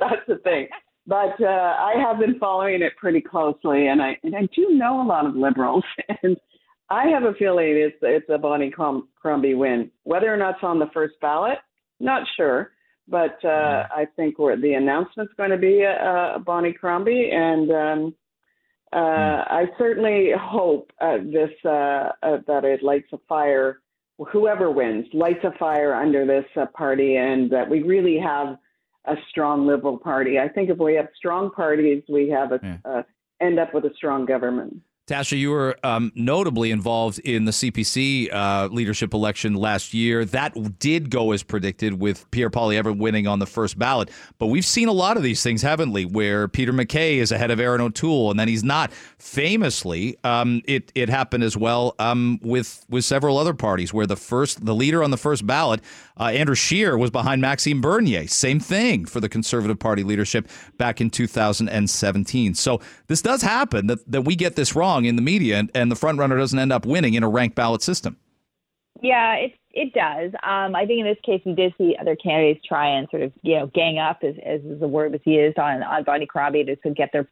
that's 0.00 0.26
the 0.26 0.36
thing. 0.42 0.68
But 1.06 1.40
uh, 1.40 1.46
I 1.46 1.94
have 1.98 2.18
been 2.18 2.38
following 2.38 2.82
it 2.82 2.96
pretty 2.96 3.20
closely, 3.20 3.88
and 3.88 4.02
I 4.02 4.18
and 4.22 4.34
I 4.34 4.48
do 4.54 4.70
know 4.70 5.02
a 5.02 5.06
lot 5.06 5.26
of 5.26 5.36
liberals, 5.36 5.84
and 6.22 6.36
I 6.90 7.08
have 7.08 7.24
a 7.24 7.34
feeling 7.34 7.76
it's 7.76 7.96
it's 8.02 8.28
a 8.30 8.38
Bonnie 8.38 8.70
Crom- 8.70 9.08
Crombie 9.20 9.54
win. 9.54 9.90
Whether 10.04 10.32
or 10.32 10.36
not 10.36 10.56
it's 10.56 10.64
on 10.64 10.78
the 10.78 10.90
first 10.92 11.14
ballot, 11.20 11.58
not 12.00 12.22
sure, 12.36 12.72
but 13.06 13.42
uh, 13.44 13.84
I 13.90 14.06
think 14.16 14.38
where 14.38 14.60
the 14.60 14.74
announcement's 14.74 15.32
going 15.36 15.50
to 15.50 15.56
be 15.56 15.84
uh, 15.84 16.38
Bonnie 16.38 16.72
Crombie, 16.72 17.30
and 17.32 17.70
um, 17.70 18.14
uh, 18.92 18.96
mm. 18.96 19.50
I 19.50 19.64
certainly 19.78 20.30
hope 20.38 20.90
uh, 21.00 21.18
this 21.18 21.50
uh, 21.64 22.10
uh, 22.22 22.38
that 22.46 22.64
it 22.64 22.82
lights 22.82 23.08
a 23.12 23.18
fire. 23.28 23.80
Whoever 24.32 24.70
wins 24.70 25.06
lights 25.12 25.44
a 25.44 25.52
fire 25.58 25.94
under 25.94 26.26
this 26.26 26.44
uh, 26.56 26.66
party, 26.66 27.16
and 27.16 27.50
that 27.50 27.68
we 27.68 27.82
really 27.82 28.18
have 28.18 28.58
a 29.04 29.14
strong 29.30 29.66
Liberal 29.66 29.96
Party. 29.98 30.38
I 30.38 30.48
think 30.48 30.70
if 30.70 30.78
we 30.78 30.94
have 30.94 31.08
strong 31.16 31.50
parties, 31.50 32.02
we 32.08 32.28
have 32.28 32.52
a, 32.52 32.60
yeah. 32.62 33.02
end 33.40 33.58
up 33.58 33.72
with 33.72 33.84
a 33.84 33.94
strong 33.94 34.26
government. 34.26 34.80
Tasha, 35.08 35.38
you 35.38 35.50
were 35.50 35.74
um, 35.82 36.12
notably 36.14 36.70
involved 36.70 37.18
in 37.20 37.46
the 37.46 37.50
CPC 37.50 38.30
uh, 38.30 38.68
leadership 38.70 39.14
election 39.14 39.54
last 39.54 39.94
year. 39.94 40.26
That 40.26 40.78
did 40.78 41.10
go 41.10 41.32
as 41.32 41.42
predicted, 41.42 41.98
with 41.98 42.30
Pierre 42.30 42.50
Poilievre 42.50 42.96
winning 42.96 43.26
on 43.26 43.38
the 43.38 43.46
first 43.46 43.78
ballot. 43.78 44.10
But 44.38 44.46
we've 44.48 44.66
seen 44.66 44.86
a 44.86 44.92
lot 44.92 45.16
of 45.16 45.22
these 45.22 45.42
things, 45.42 45.62
haven't 45.62 45.92
we? 45.92 46.04
Where 46.04 46.46
Peter 46.46 46.74
MacKay 46.74 47.18
is 47.18 47.32
ahead 47.32 47.50
of 47.50 47.58
Erin 47.58 47.80
O'Toole, 47.80 48.30
and 48.30 48.38
then 48.38 48.48
he's 48.48 48.62
not. 48.62 48.92
Famously, 49.18 50.18
um, 50.24 50.60
it 50.66 50.92
it 50.94 51.08
happened 51.08 51.42
as 51.42 51.56
well 51.56 51.94
um, 51.98 52.38
with 52.42 52.84
with 52.90 53.04
several 53.04 53.38
other 53.38 53.54
parties, 53.54 53.94
where 53.94 54.06
the 54.06 54.16
first 54.16 54.64
the 54.66 54.74
leader 54.74 55.02
on 55.02 55.10
the 55.10 55.16
first 55.16 55.46
ballot, 55.46 55.80
uh, 56.18 56.24
Andrew 56.24 56.54
Scheer, 56.54 56.98
was 56.98 57.10
behind 57.10 57.40
Maxime 57.40 57.80
Bernier. 57.80 58.26
Same 58.26 58.60
thing 58.60 59.06
for 59.06 59.20
the 59.20 59.28
Conservative 59.28 59.78
Party 59.78 60.02
leadership 60.02 60.48
back 60.76 61.00
in 61.00 61.08
2017. 61.08 62.54
So 62.54 62.80
this 63.06 63.22
does 63.22 63.40
happen 63.40 63.86
that 63.86 64.10
that 64.10 64.22
we 64.22 64.36
get 64.36 64.54
this 64.54 64.76
wrong 64.76 64.97
in 65.04 65.16
the 65.16 65.22
media, 65.22 65.58
and, 65.58 65.70
and 65.74 65.90
the 65.90 65.96
front 65.96 66.18
runner 66.18 66.36
doesn't 66.36 66.58
end 66.58 66.72
up 66.72 66.86
winning 66.86 67.14
in 67.14 67.22
a 67.22 67.28
ranked 67.28 67.56
ballot 67.56 67.82
system. 67.82 68.16
Yeah, 69.00 69.34
it 69.34 69.52
it 69.70 69.92
does. 69.92 70.32
Um, 70.42 70.74
I 70.74 70.84
think 70.86 71.00
in 71.00 71.06
this 71.06 71.18
case 71.24 71.40
we 71.44 71.54
did 71.54 71.72
see 71.78 71.96
other 72.00 72.16
candidates 72.16 72.66
try 72.66 72.88
and 72.88 73.06
sort 73.10 73.22
of 73.22 73.32
you 73.42 73.56
know 73.58 73.66
gang 73.68 73.98
up, 73.98 74.18
as 74.22 74.34
as 74.44 74.60
the 74.80 74.88
word 74.88 75.12
was 75.12 75.20
used 75.24 75.58
on 75.58 75.82
on 75.82 76.04
Bonnie 76.04 76.26
Crombie 76.26 76.64
to, 76.64 76.76
to 76.76 76.90
get 76.90 77.10
their 77.12 77.28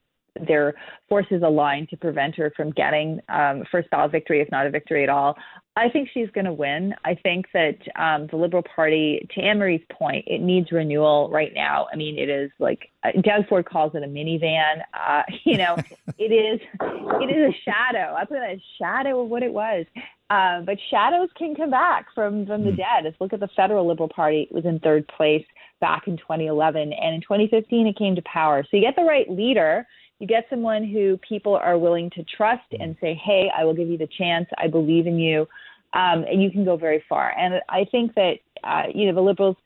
their 0.47 0.75
forces 1.09 1.43
aligned 1.43 1.89
to 1.89 1.97
prevent 1.97 2.37
her 2.37 2.53
from 2.57 2.71
getting 2.71 3.21
um, 3.29 3.65
first 3.71 3.91
ballot 3.91 4.13
victory, 4.13 4.41
if 4.41 4.51
not 4.51 4.67
a 4.67 4.71
victory 4.71 5.03
at 5.03 5.09
all. 5.09 5.37
I 5.79 5.91
think 5.91 6.09
she's 6.13 6.31
going 6.31 6.47
to 6.47 6.55
win. 6.55 6.95
I 7.05 7.15
think 7.15 7.47
that 7.53 7.77
um, 7.97 8.29
the 8.29 8.37
Liberal 8.37 8.63
Party, 8.63 9.29
to 9.35 9.41
Anne 9.43 9.59
Marie's 9.59 9.85
point, 9.93 10.25
it 10.27 10.41
needs 10.41 10.73
renewal 10.73 11.29
right 11.31 11.53
now. 11.55 11.87
I 11.93 11.97
mean, 11.97 12.19
it 12.19 12.31
is 12.31 12.51
like 12.59 12.91
uh, 13.05 13.11
Doug 13.21 13.47
Ford 13.47 13.67
calls 13.67 13.95
it 13.95 14.03
a 14.03 14.07
minivan. 14.07 14.81
Uh, 14.95 15.23
you 15.45 15.59
know, 15.59 15.77
it 16.19 16.33
is 16.33 16.61
it 16.81 17.31
is 17.31 17.55
a 17.55 17.59
shadow. 17.63 18.15
I 18.15 18.25
put 18.25 18.39
a 18.39 18.61
shadow 18.79 19.21
of 19.21 19.29
what 19.29 19.43
it 19.43 19.53
was. 19.53 19.85
Uh, 20.29 20.63
but 20.63 20.77
shadows 20.91 21.29
can 21.37 21.55
come 21.55 21.71
back 21.71 22.07
from 22.15 22.47
from 22.47 22.65
the 22.65 22.71
hmm. 22.71 22.77
dead. 22.77 23.05
Let's 23.05 23.21
look 23.21 23.35
at 23.35 23.41
the 23.41 23.49
federal 23.55 23.87
Liberal 23.87 24.09
Party. 24.09 24.49
It 24.51 24.55
was 24.55 24.65
in 24.65 24.81
third 24.81 25.07
place 25.09 25.45
back 25.81 26.09
in 26.09 26.17
2011, 26.17 26.93
and 26.95 27.15
in 27.15 27.21
2015 27.21 27.87
it 27.87 27.99
came 27.99 28.17
to 28.17 28.23
power. 28.23 28.65
So 28.65 28.79
you 28.79 28.83
get 28.83 28.97
the 28.97 29.05
right 29.05 29.29
leader 29.31 29.87
you 30.19 30.27
get 30.27 30.47
someone 30.49 30.85
who 30.85 31.19
people 31.19 31.57
are 31.57 31.79
willing 31.79 32.11
to 32.11 32.25
trust 32.25 32.65
and 32.79 32.97
say, 33.01 33.21
hey, 33.23 33.51
I 33.57 33.65
will 33.65 33.75
give 33.75 33.89
you 33.89 33.99
the 33.99 34.09
chance. 34.19 34.49
I 34.57 34.67
believe 34.67 35.07
in 35.07 35.19
you. 35.19 35.47
Um, 35.97 36.25
and 36.31 36.43
you 36.43 36.51
can 36.51 36.65
go 36.65 36.77
very 36.77 37.03
far. 37.09 37.33
And 37.39 37.55
I 37.71 37.87
think 37.91 38.15
that, 38.15 38.35
uh, 38.63 38.83
you 38.95 39.07
know, 39.07 39.15
the 39.15 39.23
liberals, 39.23 39.57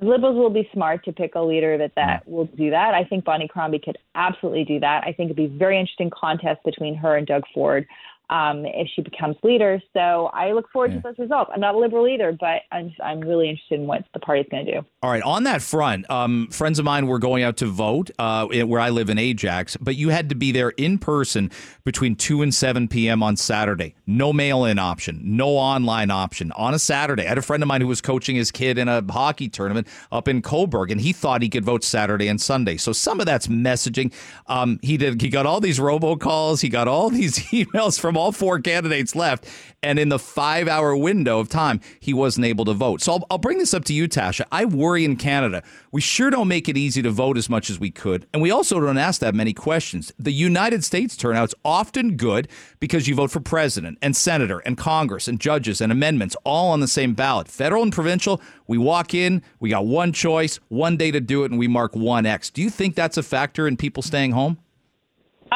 liberals 0.00 0.36
will 0.36 0.50
be 0.50 0.66
smart 0.72 1.04
to 1.04 1.12
pick 1.12 1.34
a 1.34 1.40
leader 1.40 1.76
that, 1.76 1.92
that 1.96 2.26
will 2.26 2.46
do 2.46 2.70
that. 2.70 2.94
I 2.94 3.04
think 3.04 3.24
Bonnie 3.24 3.46
Crombie 3.46 3.78
could 3.78 3.98
absolutely 4.14 4.64
do 4.64 4.80
that. 4.80 5.04
I 5.04 5.12
think 5.12 5.26
it'd 5.26 5.36
be 5.36 5.54
a 5.54 5.58
very 5.58 5.78
interesting 5.78 6.10
contest 6.10 6.60
between 6.64 6.94
her 6.96 7.16
and 7.18 7.26
Doug 7.26 7.42
Ford 7.52 7.86
um, 8.30 8.66
if 8.66 8.88
she 8.94 9.02
becomes 9.02 9.36
leader. 9.42 9.80
So 9.92 10.30
I 10.32 10.52
look 10.52 10.70
forward 10.70 10.92
yeah. 10.92 10.98
to 10.98 11.02
those 11.02 11.18
results. 11.18 11.50
I'm 11.54 11.60
not 11.60 11.74
a 11.74 11.78
liberal 11.78 12.08
either, 12.08 12.36
but 12.38 12.62
I'm 12.72 12.92
I'm 13.02 13.20
really 13.20 13.50
interested 13.50 13.80
in 13.80 13.86
what 13.86 14.04
the 14.12 14.20
party's 14.20 14.46
going 14.50 14.66
to 14.66 14.72
do. 14.80 14.86
All 15.02 15.10
right, 15.10 15.22
on 15.22 15.44
that 15.44 15.62
front, 15.62 16.08
um, 16.10 16.48
friends 16.50 16.78
of 16.78 16.84
mine 16.84 17.06
were 17.06 17.18
going 17.18 17.44
out 17.44 17.56
to 17.58 17.66
vote 17.66 18.10
uh, 18.18 18.46
where 18.46 18.80
I 18.80 18.90
live 18.90 19.10
in 19.10 19.18
Ajax, 19.18 19.76
but 19.76 19.96
you 19.96 20.08
had 20.08 20.28
to 20.30 20.34
be 20.34 20.50
there 20.52 20.70
in 20.70 20.98
person 20.98 21.50
between 21.84 22.16
two 22.16 22.42
and 22.42 22.52
seven 22.52 22.88
p.m. 22.88 23.22
on 23.22 23.36
Saturday. 23.36 23.94
No 24.06 24.32
mail-in 24.32 24.78
option, 24.78 25.20
no 25.22 25.48
online 25.50 26.10
option 26.10 26.52
on 26.52 26.74
a 26.74 26.78
Saturday. 26.78 27.24
I 27.24 27.28
had 27.28 27.38
a 27.38 27.42
friend 27.42 27.62
of 27.62 27.68
mine 27.68 27.80
who 27.80 27.86
was 27.86 28.00
coaching 28.00 28.36
his 28.36 28.50
kid 28.50 28.78
in 28.78 28.88
a 28.88 29.04
hockey 29.10 29.48
tournament 29.48 29.86
up 30.10 30.26
in 30.26 30.42
Cobourg, 30.42 30.90
and 30.90 31.00
he 31.00 31.12
thought 31.12 31.42
he 31.42 31.48
could 31.48 31.64
vote 31.64 31.84
Saturday 31.84 32.28
and 32.28 32.40
Sunday. 32.40 32.76
So 32.76 32.92
some 32.92 33.20
of 33.20 33.26
that's 33.26 33.46
messaging. 33.46 34.12
Um, 34.48 34.80
he 34.82 34.96
did. 34.96 35.20
He 35.20 35.28
got 35.28 35.46
all 35.46 35.60
these 35.60 35.78
robocalls. 35.78 36.60
He 36.60 36.68
got 36.68 36.88
all 36.88 37.10
these 37.10 37.38
emails 37.50 38.00
from 38.00 38.15
all 38.16 38.32
four 38.32 38.58
candidates 38.60 39.14
left. 39.14 39.46
And 39.82 39.98
in 39.98 40.08
the 40.08 40.18
five 40.18 40.66
hour 40.66 40.96
window 40.96 41.38
of 41.38 41.48
time, 41.48 41.80
he 42.00 42.12
wasn't 42.12 42.46
able 42.46 42.64
to 42.64 42.72
vote. 42.72 43.02
So 43.02 43.12
I'll, 43.12 43.26
I'll 43.30 43.38
bring 43.38 43.58
this 43.58 43.74
up 43.74 43.84
to 43.84 43.94
you, 43.94 44.08
Tasha. 44.08 44.44
I 44.50 44.64
worry 44.64 45.04
in 45.04 45.16
Canada, 45.16 45.62
we 45.92 46.00
sure 46.00 46.30
don't 46.30 46.48
make 46.48 46.68
it 46.68 46.76
easy 46.76 47.02
to 47.02 47.10
vote 47.10 47.38
as 47.38 47.48
much 47.48 47.70
as 47.70 47.78
we 47.78 47.90
could. 47.90 48.26
And 48.32 48.42
we 48.42 48.50
also 48.50 48.80
don't 48.80 48.98
ask 48.98 49.20
that 49.20 49.34
many 49.34 49.52
questions. 49.52 50.12
The 50.18 50.32
United 50.32 50.84
States 50.84 51.16
turnout's 51.16 51.54
often 51.64 52.16
good 52.16 52.48
because 52.80 53.06
you 53.06 53.14
vote 53.14 53.30
for 53.30 53.40
president 53.40 53.98
and 54.02 54.16
senator 54.16 54.58
and 54.60 54.76
Congress 54.76 55.28
and 55.28 55.40
judges 55.40 55.80
and 55.80 55.92
amendments 55.92 56.36
all 56.44 56.70
on 56.70 56.80
the 56.80 56.88
same 56.88 57.14
ballot. 57.14 57.48
Federal 57.48 57.82
and 57.82 57.92
provincial, 57.92 58.40
we 58.66 58.78
walk 58.78 59.14
in, 59.14 59.42
we 59.60 59.70
got 59.70 59.86
one 59.86 60.12
choice, 60.12 60.58
one 60.68 60.96
day 60.96 61.10
to 61.10 61.20
do 61.20 61.44
it, 61.44 61.50
and 61.50 61.58
we 61.58 61.68
mark 61.68 61.94
one 61.94 62.26
X. 62.26 62.50
Do 62.50 62.62
you 62.62 62.70
think 62.70 62.94
that's 62.94 63.16
a 63.16 63.22
factor 63.22 63.68
in 63.68 63.76
people 63.76 64.02
staying 64.02 64.32
home? 64.32 64.58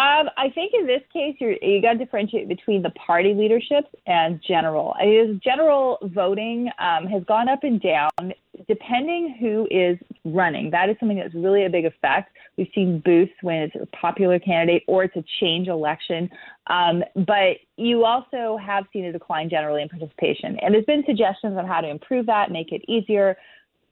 Um, 0.00 0.30
I 0.38 0.48
think 0.48 0.72
in 0.72 0.86
this 0.86 1.02
case, 1.12 1.36
you're, 1.40 1.56
you 1.60 1.82
got 1.82 1.92
to 1.92 1.98
differentiate 1.98 2.48
between 2.48 2.80
the 2.80 2.88
party 2.90 3.34
leaderships 3.34 3.88
and 4.06 4.40
general. 4.48 4.94
I 4.98 5.04
mean, 5.04 5.40
general 5.44 5.98
voting 6.14 6.70
um, 6.78 7.06
has 7.06 7.22
gone 7.24 7.50
up 7.50 7.64
and 7.64 7.82
down 7.82 8.32
depending 8.66 9.36
who 9.38 9.68
is 9.70 9.98
running. 10.24 10.70
That 10.70 10.88
is 10.88 10.96
something 11.00 11.18
that's 11.18 11.34
really 11.34 11.66
a 11.66 11.70
big 11.70 11.84
effect. 11.84 12.34
We've 12.56 12.70
seen 12.74 13.02
boosts 13.04 13.34
when 13.42 13.56
it's 13.56 13.74
a 13.74 13.86
popular 13.94 14.38
candidate 14.38 14.84
or 14.88 15.04
it's 15.04 15.16
a 15.16 15.24
change 15.38 15.68
election. 15.68 16.30
Um, 16.68 17.04
but 17.14 17.58
you 17.76 18.06
also 18.06 18.56
have 18.56 18.84
seen 18.94 19.04
a 19.04 19.12
decline 19.12 19.50
generally 19.50 19.82
in 19.82 19.90
participation. 19.90 20.58
And 20.60 20.72
there's 20.72 20.86
been 20.86 21.04
suggestions 21.04 21.58
on 21.58 21.66
how 21.66 21.82
to 21.82 21.88
improve 21.88 22.24
that, 22.26 22.50
make 22.50 22.72
it 22.72 22.82
easier 22.88 23.36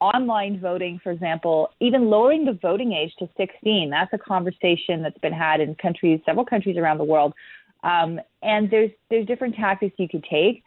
online 0.00 0.60
voting, 0.60 1.00
for 1.02 1.12
example, 1.12 1.70
even 1.80 2.08
lowering 2.08 2.44
the 2.44 2.58
voting 2.60 2.92
age 2.92 3.12
to 3.18 3.28
16. 3.36 3.90
That's 3.90 4.12
a 4.12 4.18
conversation 4.18 5.02
that's 5.02 5.18
been 5.18 5.32
had 5.32 5.60
in 5.60 5.74
countries, 5.74 6.20
several 6.24 6.44
countries 6.44 6.76
around 6.76 6.98
the 6.98 7.04
world. 7.04 7.34
Um, 7.82 8.20
and 8.42 8.70
there's 8.70 8.90
there's 9.10 9.26
different 9.26 9.54
tactics 9.54 9.94
you 9.98 10.08
could 10.08 10.24
take. 10.28 10.62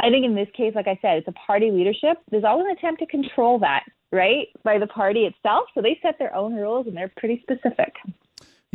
I 0.00 0.10
think 0.10 0.24
in 0.24 0.34
this 0.34 0.48
case, 0.54 0.74
like 0.74 0.88
I 0.88 0.98
said, 1.00 1.18
it's 1.18 1.28
a 1.28 1.32
party 1.32 1.70
leadership. 1.70 2.18
There's 2.30 2.44
always 2.44 2.66
an 2.66 2.76
attempt 2.76 3.00
to 3.00 3.06
control 3.06 3.58
that, 3.60 3.84
right, 4.12 4.48
by 4.62 4.78
the 4.78 4.86
party 4.86 5.20
itself. 5.20 5.64
So 5.74 5.80
they 5.80 5.98
set 6.02 6.18
their 6.18 6.34
own 6.34 6.54
rules 6.54 6.86
and 6.86 6.96
they're 6.96 7.12
pretty 7.16 7.42
specific. 7.42 7.94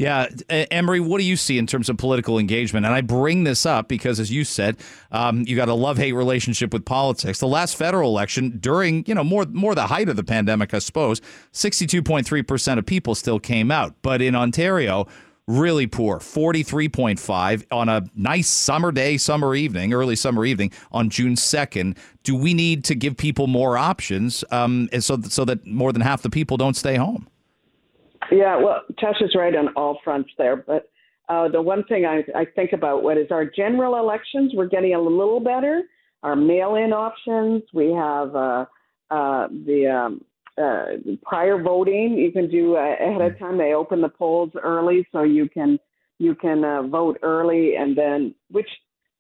Yeah, 0.01 0.29
Anne 0.49 0.85
Marie, 0.85 0.99
what 0.99 1.19
do 1.19 1.23
you 1.25 1.35
see 1.35 1.59
in 1.59 1.67
terms 1.67 1.87
of 1.87 1.95
political 1.95 2.39
engagement? 2.39 2.87
And 2.87 2.95
I 2.95 3.01
bring 3.01 3.43
this 3.43 3.67
up 3.67 3.87
because, 3.87 4.19
as 4.19 4.31
you 4.31 4.43
said, 4.43 4.77
um, 5.11 5.43
you 5.45 5.55
got 5.55 5.69
a 5.69 5.75
love-hate 5.75 6.13
relationship 6.13 6.73
with 6.73 6.85
politics. 6.85 7.37
The 7.37 7.47
last 7.47 7.75
federal 7.75 8.09
election, 8.09 8.57
during 8.59 9.05
you 9.05 9.13
know 9.13 9.23
more 9.23 9.45
more 9.45 9.75
the 9.75 9.85
height 9.85 10.09
of 10.09 10.15
the 10.15 10.23
pandemic, 10.23 10.73
I 10.73 10.79
suppose, 10.79 11.21
sixty-two 11.51 12.01
point 12.01 12.25
three 12.25 12.41
percent 12.41 12.79
of 12.79 12.85
people 12.87 13.13
still 13.13 13.39
came 13.39 13.69
out, 13.69 13.93
but 14.01 14.23
in 14.23 14.33
Ontario, 14.33 15.05
really 15.45 15.85
poor, 15.85 16.19
forty-three 16.19 16.89
point 16.89 17.19
five 17.19 17.63
on 17.69 17.87
a 17.87 18.01
nice 18.15 18.49
summer 18.49 18.91
day, 18.91 19.17
summer 19.17 19.53
evening, 19.53 19.93
early 19.93 20.15
summer 20.15 20.45
evening 20.45 20.71
on 20.91 21.11
June 21.11 21.35
second. 21.35 21.95
Do 22.23 22.35
we 22.35 22.55
need 22.55 22.85
to 22.85 22.95
give 22.95 23.17
people 23.17 23.45
more 23.45 23.77
options, 23.77 24.43
um, 24.49 24.89
so 24.99 25.21
so 25.21 25.45
that 25.45 25.63
more 25.67 25.93
than 25.93 26.01
half 26.01 26.23
the 26.23 26.31
people 26.31 26.57
don't 26.57 26.75
stay 26.75 26.95
home? 26.95 27.27
Yeah, 28.31 28.57
well, 28.57 28.81
Tasha's 28.99 29.35
right 29.35 29.55
on 29.55 29.69
all 29.75 29.99
fronts 30.03 30.29
there. 30.37 30.55
But 30.55 30.89
uh, 31.29 31.49
the 31.49 31.61
one 31.61 31.83
thing 31.85 32.05
I, 32.05 32.23
I 32.35 32.45
think 32.45 32.73
about 32.73 33.03
what 33.03 33.17
is 33.17 33.27
our 33.31 33.45
general 33.45 33.97
elections, 33.97 34.53
we're 34.55 34.67
getting 34.67 34.95
a 34.95 35.01
little 35.01 35.39
better. 35.39 35.83
Our 36.23 36.35
mail-in 36.35 36.93
options, 36.93 37.63
we 37.73 37.91
have 37.91 38.35
uh, 38.35 38.65
uh, 39.09 39.47
the 39.47 39.87
um, 39.87 40.21
uh, 40.57 41.15
prior 41.23 41.61
voting. 41.61 42.17
You 42.17 42.31
can 42.31 42.49
do 42.49 42.77
uh, 42.77 42.95
ahead 42.99 43.21
of 43.21 43.39
time. 43.39 43.57
They 43.57 43.73
open 43.73 44.01
the 44.01 44.09
polls 44.09 44.51
early, 44.61 45.07
so 45.11 45.23
you 45.23 45.49
can 45.49 45.79
you 46.19 46.35
can 46.35 46.63
uh, 46.63 46.83
vote 46.83 47.17
early, 47.23 47.75
and 47.75 47.97
then 47.97 48.35
which 48.51 48.69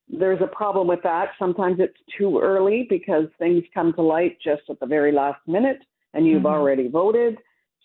there's 0.07 0.41
a 0.41 0.47
problem 0.47 0.87
with 0.87 1.01
that. 1.03 1.29
Sometimes 1.39 1.77
it's 1.79 1.97
too 2.17 2.39
early 2.39 2.85
because 2.89 3.25
things 3.39 3.63
come 3.73 3.93
to 3.93 4.01
light 4.01 4.37
just 4.43 4.63
at 4.69 4.79
the 4.79 4.85
very 4.85 5.11
last 5.11 5.39
minute, 5.47 5.79
and 6.13 6.27
you've 6.27 6.43
mm-hmm. 6.43 6.53
already 6.53 6.87
voted. 6.87 7.37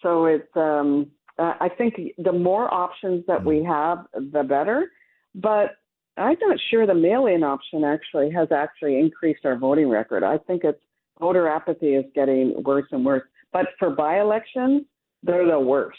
So 0.02 0.26
it's 0.26 0.54
um, 0.56 1.10
uh, 1.38 1.54
I 1.60 1.68
think 1.68 1.94
the 2.18 2.32
more 2.32 2.72
options 2.72 3.24
that 3.26 3.44
we 3.44 3.62
have, 3.64 4.06
the 4.14 4.42
better. 4.42 4.90
But 5.34 5.76
I'm 6.16 6.36
not 6.40 6.58
sure 6.70 6.86
the 6.86 6.94
mail-in 6.94 7.42
option 7.42 7.84
actually 7.84 8.30
has 8.30 8.48
actually 8.50 8.98
increased 8.98 9.44
our 9.44 9.56
voting 9.56 9.88
record. 9.88 10.22
I 10.24 10.38
think 10.38 10.64
it's 10.64 10.80
voter 11.20 11.48
apathy 11.48 11.94
is 11.94 12.04
getting 12.14 12.62
worse 12.62 12.86
and 12.90 13.04
worse. 13.04 13.22
But 13.52 13.66
for 13.78 13.90
by-elections, 13.90 14.82
they're 15.22 15.46
the 15.46 15.60
worst. 15.60 15.98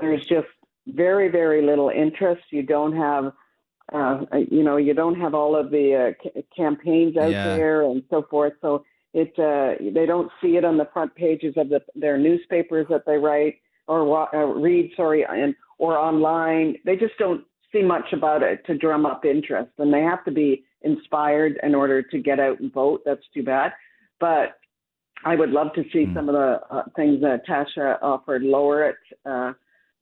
There's 0.00 0.24
just 0.26 0.48
very, 0.86 1.28
very 1.28 1.64
little 1.64 1.90
interest. 1.90 2.42
You 2.50 2.62
don't 2.62 2.96
have, 2.96 3.32
uh, 3.92 4.24
you 4.50 4.62
know, 4.62 4.76
you 4.76 4.94
don't 4.94 5.18
have 5.18 5.34
all 5.34 5.56
of 5.56 5.70
the 5.70 6.14
uh, 6.14 6.22
c- 6.22 6.44
campaigns 6.54 7.16
out 7.16 7.30
yeah. 7.30 7.56
there 7.56 7.82
and 7.82 8.02
so 8.10 8.26
forth. 8.30 8.54
So 8.60 8.84
it 9.14 9.32
uh, 9.38 9.82
they 9.92 10.06
don't 10.06 10.30
see 10.40 10.56
it 10.56 10.64
on 10.64 10.76
the 10.76 10.88
front 10.92 11.14
pages 11.14 11.54
of 11.56 11.68
the, 11.70 11.82
their 11.94 12.18
newspapers 12.18 12.86
that 12.90 13.04
they 13.06 13.16
write 13.16 13.56
or 13.88 14.34
uh, 14.34 14.44
read, 14.46 14.92
sorry, 14.96 15.24
and 15.28 15.54
or 15.78 15.96
online. 15.96 16.76
They 16.84 16.96
just 16.96 17.16
don't 17.18 17.44
see 17.72 17.82
much 17.82 18.12
about 18.12 18.42
it 18.42 18.64
to 18.66 18.76
drum 18.76 19.06
up 19.06 19.24
interest, 19.24 19.70
and 19.78 19.92
they 19.92 20.02
have 20.02 20.24
to 20.24 20.30
be 20.30 20.64
inspired 20.82 21.58
in 21.62 21.74
order 21.74 22.02
to 22.02 22.18
get 22.18 22.38
out 22.38 22.60
and 22.60 22.72
vote. 22.72 23.02
That's 23.04 23.24
too 23.34 23.42
bad, 23.42 23.72
but 24.20 24.58
I 25.24 25.34
would 25.34 25.50
love 25.50 25.72
to 25.74 25.82
see 25.92 26.06
mm. 26.06 26.14
some 26.14 26.28
of 26.28 26.34
the 26.34 26.60
uh, 26.70 26.82
things 26.94 27.20
that 27.22 27.46
Tasha 27.46 27.98
offered. 28.02 28.42
Lower 28.42 28.90
it. 28.90 28.96
Uh, 29.26 29.52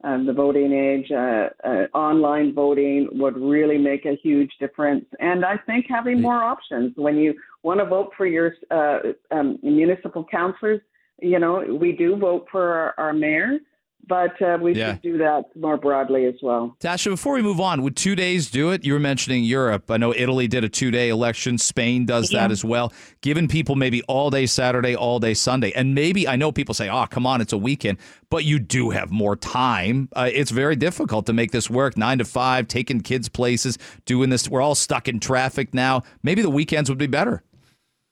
um, 0.05 0.27
the 0.27 0.33
voting 0.33 0.73
age, 0.73 1.11
uh, 1.11 1.49
uh, 1.67 1.87
online 1.97 2.55
voting 2.55 3.09
would 3.13 3.37
really 3.37 3.79
make 3.79 4.05
a 4.05 4.19
huge 4.23 4.51
difference. 4.61 5.07
And 5.21 5.45
I 5.45 5.57
think 5.57 5.87
having 5.89 6.21
more 6.21 6.43
options 6.43 6.93
when 6.97 7.17
you 7.17 7.35
want 7.63 7.81
to 7.81 7.87
vote 7.87 8.11
for 8.17 8.27
your 8.27 8.55
uh, 8.71 8.99
um, 9.31 9.59
municipal 9.63 10.25
councilors, 10.31 10.81
you 11.21 11.39
know, 11.39 11.65
we 11.81 11.93
do 11.93 12.17
vote 12.17 12.47
for 12.53 12.73
our, 12.75 12.95
our 12.99 13.13
mayor, 13.15 13.59
but 14.07 14.41
uh, 14.41 14.59
we 14.61 14.75
yeah. 14.75 14.93
should 14.93 15.03
do 15.03 15.19
that 15.19 15.45
more 15.55 15.77
broadly 15.77 16.27
as 16.27 16.35
well. 16.43 16.77
Tasha, 16.81 17.11
before 17.11 17.35
we 17.35 17.43
move 17.43 17.61
on, 17.61 17.83
would 17.83 17.97
two 17.97 18.15
days 18.15 18.51
do 18.51 18.71
it? 18.71 18.85
You 18.85 18.93
were 18.93 19.01
mentioning 19.01 19.45
Europe. 19.45 19.91
I 19.91 19.97
know 19.97 20.15
Italy 20.15 20.49
did 20.49 20.65
a 20.65 20.69
two 20.69 20.91
day 20.91 21.09
election. 21.09 21.59
Spain 21.59 22.07
does 22.07 22.33
yeah. 22.33 22.41
that 22.41 22.53
as 22.53 22.65
well. 22.65 22.93
Giving 23.21 23.49
people 23.49 23.75
maybe 23.75 24.03
all 24.03 24.31
day 24.31 24.47
Saturday, 24.47 24.95
all 24.95 25.19
day 25.19 25.35
Sunday. 25.35 25.73
And 25.73 25.95
maybe, 25.95 26.29
I 26.29 26.37
know 26.37 26.53
people 26.53 26.75
say, 26.75 26.89
oh, 26.89 27.07
come 27.07 27.27
on, 27.27 27.41
it's 27.41 27.53
a 27.53 27.59
weekend, 27.59 27.99
but 28.31 28.45
you 28.45 28.59
do 28.59 28.91
have 28.91 29.11
more 29.11 29.37
time. 29.37 30.09
Uh, 30.15 30.31
it's 30.33 30.51
very 30.51 30.77
difficult 30.77 31.27
to 31.27 31.33
make 31.33 31.53
this 31.53 31.69
work 31.69 31.97
nine 31.97 32.19
to 32.19 32.25
five, 32.25 32.69
taking 32.69 33.01
kids 33.01 33.29
places, 33.29 33.79
doing 34.05 34.31
this. 34.31 34.49
We're 34.49 34.63
all 34.63 34.75
stuck 34.75 35.09
in 35.09 35.21
traffic 35.21 35.75
now. 35.75 36.03
Maybe 36.23 36.43
the 36.43 36.51
weekends 36.51 36.89
would 36.89 36.99
be 36.99 37.07
better. 37.07 37.43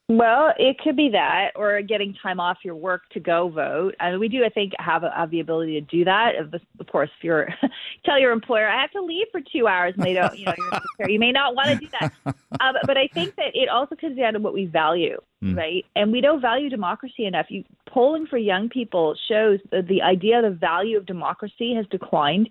Well, 0.07 0.53
it 0.59 0.79
could 0.81 0.97
be 0.97 1.09
that, 1.13 1.53
or 1.57 1.81
getting 1.81 2.15
time 2.23 2.39
off 2.39 2.59
your 2.63 2.75
work 2.75 3.09
to 3.13 3.21
go 3.21 3.49
vote. 3.49 3.95
I 3.99 4.11
mean, 4.11 4.21
we 4.21 4.29
do, 4.29 4.45
I 4.45 4.51
think, 4.51 4.75
have, 4.79 5.03
have 5.03 5.31
the 5.31 5.41
ability 5.41 5.81
to 5.81 5.81
do 5.81 6.05
that. 6.05 6.33
Of 6.37 6.87
course, 6.89 7.09
if 7.17 7.25
you're 7.25 7.49
tell 8.05 8.19
your 8.19 8.33
employer, 8.33 8.69
I 8.69 8.83
have 8.83 8.91
to 8.91 9.01
leave 9.01 9.29
for 9.33 9.41
two 9.41 9.67
hours, 9.67 9.95
and 9.97 10.05
they 10.05 10.13
don't, 10.13 10.39
you 10.39 10.45
know, 10.45 10.55
you 11.09 11.19
may 11.19 11.33
not 11.33 11.55
want 11.55 11.71
to 11.71 11.77
do 11.77 11.89
that. 12.01 12.13
Um, 12.61 12.77
but 12.87 12.97
I 12.97 13.09
think 13.09 13.35
that 13.35 13.51
it 13.53 13.69
also 13.69 13.97
comes 13.97 14.17
down 14.17 14.35
to 14.35 14.39
what 14.39 14.55
we 14.55 14.67
value, 14.67 15.21
mm. 15.43 15.57
right? 15.57 15.85
And 15.97 16.13
we 16.13 16.21
don't 16.21 16.41
value 16.41 16.71
democracy 16.71 17.27
enough. 17.27 17.47
You 17.49 17.65
polling 17.89 18.29
for 18.29 18.39
young 18.39 18.69
people 18.69 19.17
shows 19.29 19.59
that 19.73 19.89
the 19.89 20.01
idea, 20.03 20.41
the 20.41 20.51
value 20.51 20.97
of 20.97 21.05
democracy 21.05 21.75
has 21.75 21.85
declined. 21.91 22.49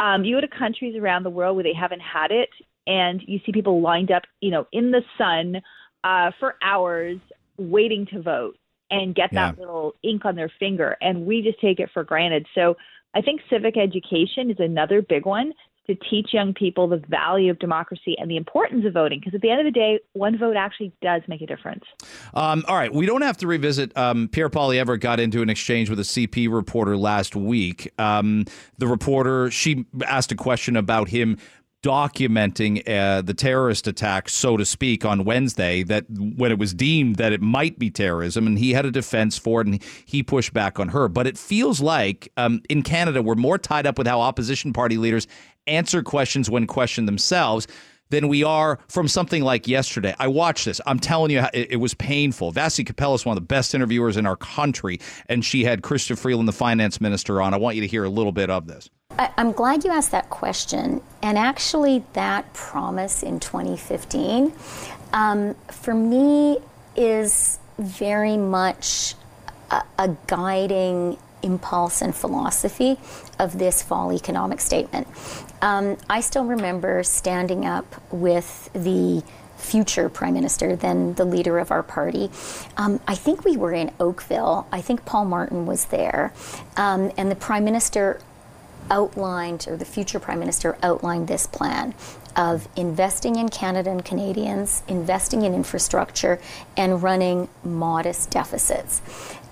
Um, 0.00 0.24
you 0.24 0.36
go 0.36 0.40
to 0.40 0.48
countries 0.48 0.96
around 0.96 1.24
the 1.24 1.30
world 1.30 1.54
where 1.54 1.62
they 1.62 1.74
haven't 1.74 2.00
had 2.00 2.30
it, 2.30 2.48
and 2.86 3.22
you 3.26 3.40
see 3.44 3.52
people 3.52 3.82
lined 3.82 4.10
up, 4.10 4.22
you 4.40 4.50
know, 4.50 4.66
in 4.72 4.90
the 4.90 5.02
sun 5.18 5.60
uh, 6.04 6.30
for 6.38 6.56
hours 6.62 7.18
waiting 7.58 8.06
to 8.06 8.22
vote 8.22 8.56
and 8.90 9.14
get 9.14 9.30
that 9.32 9.54
yeah. 9.56 9.60
little 9.60 9.94
ink 10.02 10.24
on 10.24 10.36
their 10.36 10.52
finger. 10.58 10.96
And 11.00 11.24
we 11.26 11.42
just 11.42 11.60
take 11.60 11.80
it 11.80 11.90
for 11.92 12.04
granted. 12.04 12.46
So 12.54 12.76
I 13.14 13.22
think 13.22 13.40
civic 13.48 13.76
education 13.76 14.50
is 14.50 14.58
another 14.58 15.02
big 15.02 15.26
one 15.26 15.52
to 15.86 15.96
teach 15.96 16.32
young 16.32 16.54
people 16.54 16.86
the 16.86 17.02
value 17.08 17.50
of 17.50 17.58
democracy 17.58 18.14
and 18.18 18.30
the 18.30 18.36
importance 18.36 18.84
of 18.86 18.92
voting. 18.92 19.18
Because 19.18 19.34
at 19.34 19.40
the 19.40 19.50
end 19.50 19.60
of 19.60 19.64
the 19.64 19.78
day, 19.78 19.98
one 20.12 20.38
vote 20.38 20.56
actually 20.56 20.92
does 21.02 21.22
make 21.26 21.42
a 21.42 21.46
difference. 21.46 21.84
Um, 22.34 22.64
all 22.68 22.76
right. 22.76 22.92
We 22.92 23.04
don't 23.04 23.22
have 23.22 23.36
to 23.38 23.46
revisit. 23.46 23.96
Um, 23.96 24.28
Pierre 24.28 24.48
Poilievre 24.48 25.00
got 25.00 25.18
into 25.18 25.42
an 25.42 25.50
exchange 25.50 25.90
with 25.90 25.98
a 25.98 26.04
CP 26.04 26.52
reporter 26.52 26.96
last 26.96 27.34
week. 27.34 27.92
Um, 27.98 28.44
the 28.78 28.86
reporter, 28.86 29.50
she 29.50 29.84
asked 30.06 30.30
a 30.30 30.36
question 30.36 30.76
about 30.76 31.08
him 31.08 31.38
documenting 31.82 32.88
uh, 32.88 33.22
the 33.22 33.34
terrorist 33.34 33.86
attack, 33.86 34.28
so 34.28 34.56
to 34.56 34.64
speak, 34.64 35.04
on 35.04 35.24
Wednesday. 35.24 35.82
That 35.82 36.06
when 36.08 36.52
it 36.52 36.58
was 36.58 36.72
deemed 36.74 37.16
that 37.16 37.32
it 37.32 37.40
might 37.40 37.78
be 37.78 37.90
terrorism, 37.90 38.46
and 38.46 38.58
he 38.58 38.72
had 38.72 38.86
a 38.86 38.90
defense 38.90 39.36
for 39.38 39.60
it, 39.60 39.66
and 39.66 39.82
he 40.04 40.22
pushed 40.22 40.52
back 40.52 40.78
on 40.78 40.88
her. 40.88 41.08
But 41.08 41.26
it 41.26 41.36
feels 41.36 41.80
like 41.80 42.32
um, 42.36 42.62
in 42.68 42.82
Canada 42.82 43.22
we're 43.22 43.34
more 43.34 43.58
tied 43.58 43.86
up 43.86 43.98
with 43.98 44.06
how 44.06 44.20
opposition 44.20 44.72
party 44.72 44.96
leaders 44.96 45.26
answer 45.66 46.02
questions 46.02 46.50
when 46.50 46.66
questioned 46.66 47.06
themselves 47.06 47.66
than 48.12 48.28
we 48.28 48.44
are 48.44 48.78
from 48.88 49.08
something 49.08 49.42
like 49.42 49.66
yesterday. 49.66 50.14
I 50.20 50.28
watched 50.28 50.66
this. 50.66 50.80
I'm 50.86 51.00
telling 51.00 51.32
you, 51.32 51.40
it, 51.52 51.72
it 51.72 51.76
was 51.76 51.94
painful. 51.94 52.52
Vassy 52.52 52.84
Kapelos 52.84 53.16
is 53.16 53.26
one 53.26 53.36
of 53.36 53.42
the 53.42 53.46
best 53.46 53.74
interviewers 53.74 54.16
in 54.16 54.26
our 54.26 54.36
country, 54.36 55.00
and 55.28 55.44
she 55.44 55.64
had 55.64 55.82
Chrystia 55.82 56.16
Freeland, 56.16 56.46
the 56.46 56.52
finance 56.52 57.00
minister, 57.00 57.40
on. 57.40 57.54
I 57.54 57.56
want 57.56 57.74
you 57.74 57.80
to 57.82 57.88
hear 57.88 58.04
a 58.04 58.10
little 58.10 58.30
bit 58.30 58.50
of 58.50 58.66
this. 58.66 58.90
I, 59.18 59.30
am 59.38 59.52
glad 59.52 59.82
you 59.84 59.90
asked 59.90 60.12
that 60.12 60.28
question. 60.30 61.00
And 61.22 61.38
actually, 61.38 62.04
that 62.12 62.52
promise 62.52 63.22
in 63.22 63.40
2015, 63.40 64.52
um, 65.14 65.54
for 65.70 65.94
me, 65.94 66.58
is 66.94 67.58
very 67.78 68.36
much 68.36 69.14
a, 69.70 69.82
a 69.98 70.16
guiding 70.26 71.16
impulse 71.42 72.02
and 72.02 72.14
philosophy 72.14 72.98
of 73.38 73.58
this 73.58 73.82
fall 73.82 74.12
economic 74.12 74.60
statement. 74.60 75.08
Um, 75.62 75.96
I 76.10 76.20
still 76.20 76.44
remember 76.44 77.02
standing 77.02 77.64
up 77.64 77.86
with 78.12 78.68
the 78.74 79.22
future 79.56 80.08
prime 80.08 80.34
minister, 80.34 80.74
then 80.74 81.14
the 81.14 81.24
leader 81.24 81.58
of 81.58 81.70
our 81.70 81.84
party. 81.84 82.30
Um, 82.76 83.00
I 83.06 83.14
think 83.14 83.44
we 83.44 83.56
were 83.56 83.72
in 83.72 83.92
Oakville. 84.00 84.66
I 84.72 84.80
think 84.80 85.04
Paul 85.04 85.24
Martin 85.24 85.66
was 85.66 85.86
there. 85.86 86.32
Um, 86.76 87.12
and 87.16 87.30
the 87.30 87.36
prime 87.36 87.64
minister 87.64 88.20
outlined, 88.90 89.66
or 89.68 89.76
the 89.76 89.84
future 89.84 90.18
prime 90.18 90.40
minister 90.40 90.76
outlined 90.82 91.28
this 91.28 91.46
plan 91.46 91.94
of 92.34 92.66
investing 92.76 93.36
in 93.36 93.48
Canada 93.48 93.90
and 93.90 94.04
Canadians, 94.04 94.82
investing 94.88 95.42
in 95.42 95.54
infrastructure, 95.54 96.40
and 96.76 97.02
running 97.02 97.48
modest 97.62 98.30
deficits. 98.30 99.00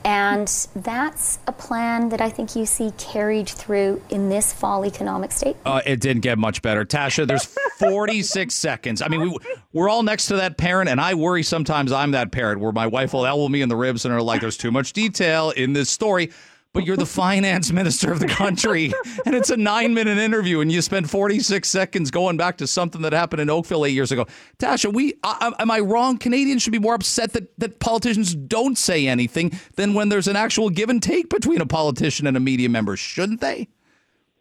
And 0.05 0.49
that's 0.77 1.39
a 1.47 1.53
plan 1.53 2.09
that 2.09 2.21
I 2.21 2.31
think 2.31 2.57
you 2.57 2.67
see 2.67 2.93
carried 2.99 3.49
through 3.49 4.01
in 4.09 4.29
this 4.29 4.53
fall 4.53 4.87
economic 4.87 5.33
state. 5.33 5.57
Uh, 5.67 5.83
it 5.85 6.01
didn't 6.01 6.23
get 6.23 6.39
much 6.39 6.63
better. 6.63 6.85
Tasha, 6.85 7.27
there's 7.27 7.45
46 7.45 8.55
seconds. 8.55 9.03
I 9.03 9.09
mean, 9.09 9.21
we, 9.21 9.39
we're 9.73 9.89
all 9.89 10.03
next 10.03 10.27
to 10.27 10.37
that 10.37 10.57
parent, 10.57 10.89
and 10.89 11.01
I 11.01 11.15
worry 11.15 11.43
sometimes 11.43 11.93
I'm 11.93 12.13
that 12.13 12.33
parent 12.33 12.61
where 12.61 12.73
my 12.73 12.87
wife 12.87 13.13
will 13.13 13.27
elbow 13.27 13.49
me 13.49 13.63
in 13.63 13.69
the 13.69 13.77
ribs 13.77 14.05
and 14.05 14.15
are 14.15 14.23
like, 14.23 14.41
there's 14.41 14.57
too 14.57 14.71
much 14.71 14.93
detail 14.93 15.51
in 15.51 15.73
this 15.73 15.91
story 15.91 16.31
but 16.73 16.85
you're 16.85 16.97
the 16.97 17.07
finance 17.21 17.73
minister 17.73 18.13
of 18.13 18.21
the 18.21 18.27
country 18.27 18.93
and 19.27 19.35
it's 19.35 19.51
a 19.51 19.57
nine 19.57 19.95
minute 19.95 20.19
interview 20.19 20.61
and 20.61 20.71
you 20.71 20.83
spend 20.83 21.11
46 21.11 21.69
seconds 21.69 22.11
going 22.11 22.37
back 22.37 22.59
to 22.59 22.67
something 22.67 23.03
that 23.03 23.13
happened 23.13 23.41
in 23.41 23.51
Oakville 23.51 23.87
eight 23.87 23.95
years 23.95 24.13
ago. 24.13 24.27
Tasha, 24.59 24.93
we 24.93 25.15
uh, 25.23 25.53
am 25.59 25.71
I 25.71 25.81
wrong? 25.81 26.19
Canadians 26.19 26.63
should 26.63 26.73
be 26.73 26.79
more 26.79 26.95
upset 26.95 27.33
that, 27.33 27.59
that 27.59 27.81
politicians 27.81 28.35
don't 28.35 28.77
say 28.77 29.07
anything 29.07 29.53
than 29.77 29.95
when 29.95 30.09
there's 30.09 30.29
an 30.29 30.37
actual 30.37 30.71
give 30.71 30.91
and 30.91 31.03
take 31.03 31.29
between 31.29 31.61
a 31.61 31.67
politician 31.67 32.27
and 32.27 32.37
a 32.37 32.41
media 32.41 32.69
member, 32.69 32.97
shouldn't 32.97 33.41
they? 33.41 33.69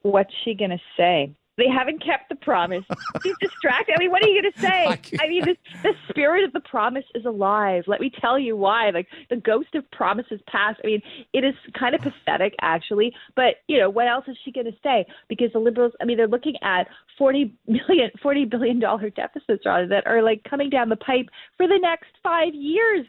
What's 0.02 0.34
she 0.44 0.54
going 0.54 0.72
to 0.72 0.80
say? 0.96 1.36
They 1.60 1.68
haven't 1.68 2.04
kept 2.04 2.30
the 2.30 2.36
promise. 2.36 2.86
She's 3.22 3.36
distracted. 3.42 3.96
I 3.96 4.00
mean, 4.00 4.12
what 4.12 4.24
are 4.24 4.28
you 4.28 4.42
going 4.42 4.54
to 4.54 4.60
say? 4.62 4.86
I, 5.20 5.26
I 5.26 5.28
mean, 5.28 5.44
this, 5.44 5.58
the 5.84 5.94
spirit 6.10 6.46
of 6.46 6.54
the 6.54 6.62
promise 6.62 7.04
is 7.14 7.26
alive. 7.26 7.84
Let 7.86 8.00
me 8.00 8.10
tell 8.22 8.40
you 8.40 8.56
why. 8.56 8.92
Like 8.92 9.08
the 9.30 9.36
ghost 9.36 9.76
of 9.76 9.90
promises 9.92 10.40
past. 10.48 10.80
I 10.84 10.88
mean, 10.88 11.02
it 11.34 11.44
is 11.44 11.54
kind 11.78 11.94
of 11.94 12.02
pathetic, 12.02 12.56
actually. 12.62 13.14
But 13.36 13.56
you 13.68 13.78
know, 13.78 13.90
what 13.90 14.08
else 14.08 14.24
is 14.30 14.38
she 14.46 14.54
going 14.54 14.68
to 14.68 14.78
say? 14.82 15.06
Because 15.28 15.52
the 15.52 15.60
liberals, 15.60 15.92
I 16.02 16.06
mean, 16.06 16.16
they're 16.16 16.28
looking 16.28 16.56
at 16.62 16.88
forty 17.18 17.54
million, 17.68 18.10
forty 18.24 18.46
billion 18.46 18.80
dollar 18.80 19.10
deficits 19.10 19.66
rather 19.66 19.88
that 19.88 20.08
are 20.08 20.24
like 20.24 20.44
coming 20.50 20.70
down 20.70 20.88
the 20.88 20.96
pipe 20.96 21.26
for 21.58 21.68
the 21.68 21.80
next 21.82 22.08
five 22.24 22.54
years. 22.54 23.06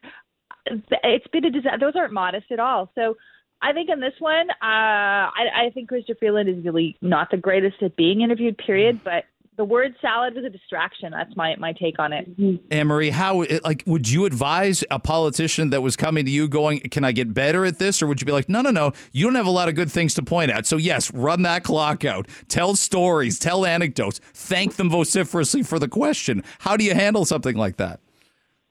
It's 0.67 1.27
been 1.29 1.45
a 1.45 1.51
disaster. 1.51 1.79
Those 1.79 1.97
aren't 1.97 2.13
modest 2.13 2.51
at 2.51 2.59
all. 2.59 2.91
So 2.97 3.17
I 3.63 3.73
think 3.73 3.91
in 3.91 4.01
this 4.01 4.15
one, 4.19 4.51
uh, 4.51 4.55
I, 4.63 5.67
I 5.67 5.71
think 5.75 5.91
Chrystia 5.91 6.19
Freeland 6.19 6.49
is 6.49 6.65
really 6.65 6.97
not 7.01 7.31
the 7.31 7.37
greatest 7.37 7.83
at 7.83 7.95
being 7.97 8.23
interviewed, 8.23 8.57
period. 8.59 9.01
But 9.05 9.25
the 9.61 9.65
word 9.65 9.95
salad 10.01 10.35
was 10.35 10.45
a 10.47 10.49
distraction. 10.49 11.11
That's 11.13 11.37
my 11.37 11.55
my 11.57 11.75
take 11.75 11.99
on 11.99 12.15
it. 12.15 12.27
Anne 12.71 12.87
Marie, 12.87 13.11
how 13.11 13.45
like 13.63 13.83
would 13.87 14.09
you 14.09 14.25
advise 14.25 14.83
a 14.91 14.99
politician 14.99 15.69
that 15.71 15.83
was 15.83 15.97
coming 15.97 16.25
to 16.25 16.31
you 16.31 16.49
going, 16.49 16.81
"Can 16.81 17.05
I 17.05 17.13
get 17.13 17.35
better 17.35 17.67
at 17.67 17.79
this?" 17.79 18.01
Or 18.01 18.07
would 18.07 18.23
you 18.23 18.25
be 18.25 18.33
like, 18.33 18.49
"No, 18.49 18.63
no, 18.63 18.71
no, 18.71 18.93
you 19.13 19.27
don't 19.27 19.35
have 19.35 19.47
a 19.47 19.51
lot 19.51 19.69
of 19.69 19.75
good 19.75 19.93
things 19.93 20.15
to 20.15 20.23
point 20.23 20.51
at. 20.51 20.67
So 20.67 20.79
yes, 20.79 21.13
run 21.13 21.43
that 21.43 21.63
clock 21.63 22.07
out, 22.07 22.27
tell 22.49 22.75
stories, 22.75 23.39
tell 23.39 23.67
anecdotes, 23.67 24.21
thank 24.33 24.77
them 24.77 24.89
vociferously 24.89 25.63
for 25.63 25.79
the 25.79 25.89
question." 25.89 26.43
How 26.61 26.79
do 26.79 26.85
you 26.85 26.95
handle 26.95 27.27
something 27.27 27.57
like 27.57 27.77
that? 27.77 28.01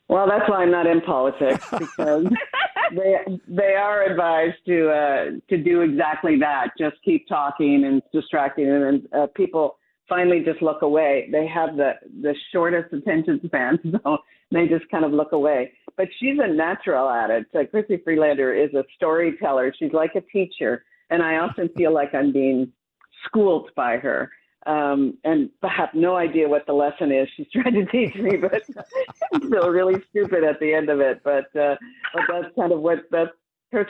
Well, 0.08 0.28
that's 0.28 0.50
why 0.50 0.64
I'm 0.64 0.72
not 0.72 0.88
in 0.88 1.02
politics 1.02 1.64
because 1.70 2.26
they 2.96 3.40
they 3.48 3.74
are 3.76 4.04
advised 4.04 4.58
to 4.66 4.90
uh, 4.90 5.26
to 5.50 5.58
do 5.58 5.82
exactly 5.82 6.38
that. 6.40 6.72
Just 6.78 6.96
keep 7.04 7.28
talking 7.28 7.84
and 7.86 8.02
distracting, 8.14 8.70
and 8.70 9.08
uh, 9.14 9.28
people 9.36 9.78
finally 10.08 10.42
just 10.44 10.62
look 10.62 10.82
away. 10.82 11.30
They 11.32 11.48
have 11.48 11.78
the 11.78 11.94
the 12.22 12.34
shortest 12.52 12.94
attention 12.94 13.40
span, 13.46 13.80
so 14.04 14.18
they 14.52 14.68
just 14.68 14.90
kind 14.90 15.06
of 15.06 15.12
look 15.12 15.32
away. 15.32 15.72
But 15.96 16.08
she's 16.20 16.38
a 16.42 16.48
natural 16.48 17.10
at 17.10 17.30
it. 17.30 17.46
Uh, 17.56 17.66
Chrissy 17.70 18.02
Freelander 18.04 18.54
is 18.54 18.74
a 18.74 18.84
storyteller. 18.96 19.74
She's 19.78 19.94
like 19.94 20.16
a 20.16 20.22
teacher, 20.22 20.84
and 21.10 21.22
I 21.22 21.38
often 21.38 21.70
feel 21.78 21.94
like 21.94 22.14
I'm 22.14 22.34
being 22.34 22.72
schooled 23.26 23.70
by 23.76 23.98
her. 23.98 24.32
Um, 24.70 25.18
and 25.24 25.50
I 25.64 25.70
have 25.76 25.90
no 25.96 26.16
idea 26.16 26.48
what 26.48 26.68
the 26.68 26.74
lesson 26.74 27.12
is 27.12 27.28
she's 27.36 27.48
trying 27.54 27.74
to 27.74 27.86
teach 27.86 28.16
me, 28.16 28.38
but 28.38 28.62
I 29.34 29.40
feel 29.40 29.70
really 29.70 30.02
stupid 30.12 30.44
at 30.44 30.60
the 30.60 30.74
end 30.74 30.90
of 30.90 31.00
it. 31.00 31.22
But 31.24 31.54
uh, 31.60 31.76
but 32.14 32.24
that's 32.30 32.56
kind 32.56 32.72
of 32.72 32.80
what 32.80 33.00
that's 33.12 33.32
her 33.72 33.88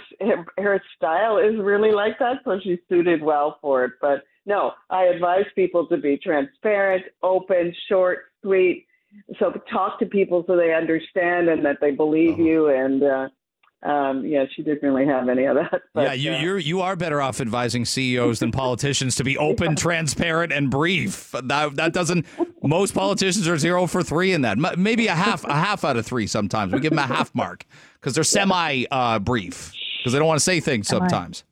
her 0.57 0.81
style 0.95 1.37
is 1.37 1.59
really 1.59 1.91
like 1.91 2.17
that, 2.19 2.37
so 2.45 2.59
she's 2.63 2.79
suited 2.87 3.21
well 3.21 3.57
for 3.61 3.85
it. 3.85 3.93
But 3.99 4.23
no, 4.45 4.71
I 4.89 5.03
advise 5.03 5.45
people 5.53 5.85
to 5.87 5.97
be 5.97 6.17
transparent, 6.17 7.03
open, 7.21 7.75
short, 7.89 8.19
sweet. 8.41 8.85
So 9.39 9.51
talk 9.71 9.99
to 9.99 10.05
people 10.05 10.43
so 10.47 10.55
they 10.55 10.73
understand 10.73 11.49
and 11.49 11.65
that 11.65 11.77
they 11.81 11.91
believe 11.91 12.33
uh-huh. 12.33 12.43
you 12.43 12.67
and. 12.69 13.03
Uh, 13.03 13.29
um, 13.81 14.25
yeah, 14.25 14.43
she 14.53 14.61
didn't 14.61 14.81
really 14.81 15.05
have 15.05 15.29
any 15.29 15.45
of 15.45 15.55
that. 15.55 15.81
But, 15.93 16.03
yeah, 16.03 16.13
you 16.13 16.33
uh, 16.33 16.39
you're 16.39 16.57
you 16.57 16.81
are 16.81 16.95
better 16.95 17.21
off 17.21 17.39
advising 17.39 17.85
CEOs 17.85 18.39
than 18.39 18.51
politicians 18.51 19.15
to 19.15 19.23
be 19.23 19.37
open, 19.49 19.75
transparent, 19.75 20.51
and 20.51 20.69
brief. 20.69 21.31
That 21.31 21.75
that 21.75 21.93
doesn't. 21.93 22.25
Most 22.61 22.93
politicians 22.93 23.47
are 23.47 23.57
zero 23.57 23.87
for 23.87 24.03
three 24.03 24.33
in 24.33 24.41
that. 24.41 24.57
Maybe 24.77 25.07
a 25.07 25.15
half 25.15 25.45
a 25.45 25.53
half 25.53 25.85
out 25.85 25.95
of 25.95 26.05
three. 26.05 26.27
Sometimes 26.27 26.73
we 26.73 26.79
give 26.81 26.91
them 26.91 26.99
a 26.99 27.07
half 27.07 27.33
mark 27.33 27.65
because 27.93 28.15
they're 28.15 28.23
semi 28.25 28.85
uh, 28.91 29.19
brief 29.19 29.73
because 29.99 30.11
they 30.13 30.19
don't 30.19 30.27
want 30.27 30.39
to 30.39 30.43
say 30.43 30.59
things 30.59 30.87
sometimes. 30.87 31.45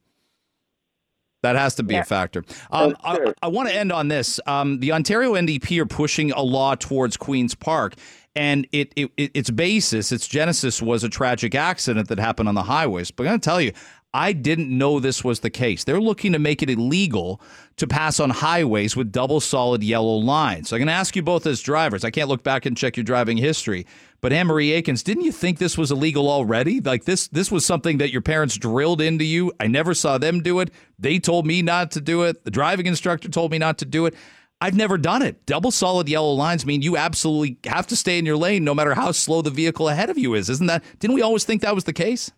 That 1.44 1.56
has 1.56 1.76
to 1.76 1.84
be 1.84 1.94
yeah. 1.94 2.02
a 2.02 2.04
factor. 2.04 2.44
Um, 2.72 2.98
I, 3.04 3.34
I 3.44 3.48
want 3.48 3.70
to 3.70 3.76
end 3.76 3.92
on 3.92 4.08
this. 4.08 4.40
Um, 4.48 4.80
the 4.80 4.92
Ontario 4.92 5.34
NDP 5.34 5.80
are 5.80 5.86
pushing 5.86 6.32
a 6.32 6.42
law 6.42 6.76
towards 6.76 7.16
Queen's 7.16 7.54
Park, 7.54 7.94
and 8.38 8.68
it, 8.72 8.94
it, 8.96 9.12
its 9.18 9.50
basis, 9.50 10.12
its 10.12 10.28
genesis 10.28 10.80
was 10.80 11.04
a 11.04 11.10
tragic 11.10 11.56
accident 11.56 12.08
that 12.10 12.20
happened 12.20 12.48
on 12.48 12.54
the 12.54 12.62
highways. 12.62 13.10
But 13.10 13.24
I'm 13.24 13.32
going 13.32 13.40
to 13.40 13.46
tell 13.46 13.60
you, 13.60 13.72
I 14.14 14.32
didn't 14.32 14.70
know 14.70 15.00
this 15.00 15.24
was 15.24 15.40
the 15.40 15.50
case. 15.50 15.84
They're 15.84 16.00
looking 16.00 16.34
to 16.34 16.40
make 16.40 16.62
it 16.62 16.70
illegal 16.70 17.42
to 17.78 17.88
pass 17.88 18.20
on 18.20 18.30
highways 18.30 18.96
with 18.96 19.12
double 19.12 19.40
solid 19.40 19.84
yellow 19.84 20.18
lines. 20.18 20.70
So 20.70 20.76
I'm 20.76 20.82
going 20.82 20.88
to 20.88 20.94
ask 20.94 21.16
you 21.16 21.24
both 21.24 21.48
as 21.48 21.62
drivers. 21.62 22.06
I 22.06 22.12
can't 22.12 22.30
look 22.30 22.44
back 22.44 22.68
and 22.68 22.78
check 22.78 22.96
your 22.96 23.04
driving 23.04 23.38
history, 23.38 23.88
but 24.22 24.32
Anne 24.32 24.46
Marie 24.46 24.70
Aikins, 24.70 25.04
didn't 25.04 25.24
you 25.24 25.32
think 25.32 25.58
this 25.58 25.76
was 25.76 25.92
illegal 25.92 26.30
already? 26.30 26.80
Like 26.80 27.06
this, 27.06 27.28
this 27.30 27.52
was 27.52 27.66
something 27.66 27.98
that 27.98 28.12
your 28.12 28.22
parents 28.22 28.56
drilled 28.56 29.02
into 29.02 29.26
you. 29.26 29.52
I 29.60 29.66
never 29.66 29.96
saw 29.96 30.20
them 30.20 30.44
do 30.44 30.60
it. 30.60 30.72
They 31.00 31.18
told 31.18 31.48
me 31.48 31.64
not 31.64 31.90
to 31.92 32.02
do 32.02 32.22
it. 32.22 32.44
The 32.44 32.52
driving 32.52 32.86
instructor 32.86 33.30
told 33.30 33.52
me 33.52 33.58
not 33.58 33.80
to 33.80 33.86
do 33.86 34.06
it. 34.06 34.14
I've 34.60 34.76
never 34.76 34.98
done 34.98 35.22
it. 35.22 35.46
Double 35.46 35.72
solid 35.72 36.10
yellow 36.10 36.34
lines 36.34 36.66
mean 36.66 36.82
you 36.82 36.98
absolutely 36.98 37.58
have 37.70 37.86
to 37.88 37.96
stay 37.96 38.18
in 38.18 38.26
your 38.26 38.38
lane 38.38 38.64
no 38.64 38.74
matter 38.74 38.96
how 38.96 39.12
slow 39.12 39.42
the 39.42 39.52
vehicle 39.52 39.88
ahead 39.88 40.10
of 40.10 40.18
you 40.18 40.34
is. 40.34 40.50
Isn't 40.50 40.68
that? 40.68 40.84
Didn't 41.00 41.16
we 41.16 41.22
always 41.22 41.44
think 41.44 41.62
that 41.62 41.76
was 41.76 41.84
the 41.84 41.94
case? 41.94 42.32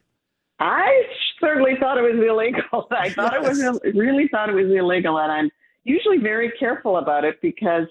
I 0.60 1.04
certainly 1.40 1.74
thought 1.80 1.98
it 1.98 2.02
was 2.02 2.16
illegal. 2.16 2.88
I 2.92 3.10
thought 3.10 3.34
yes. 3.42 3.58
it 3.58 3.72
was 3.72 3.82
really 3.96 4.28
thought 4.28 4.50
it 4.50 4.56
was 4.56 4.70
illegal, 4.70 5.18
and 5.18 5.32
I'm 5.32 5.50
usually 5.86 6.18
very 6.18 6.52
careful 6.60 6.98
about 6.98 7.24
it 7.24 7.42
because 7.42 7.88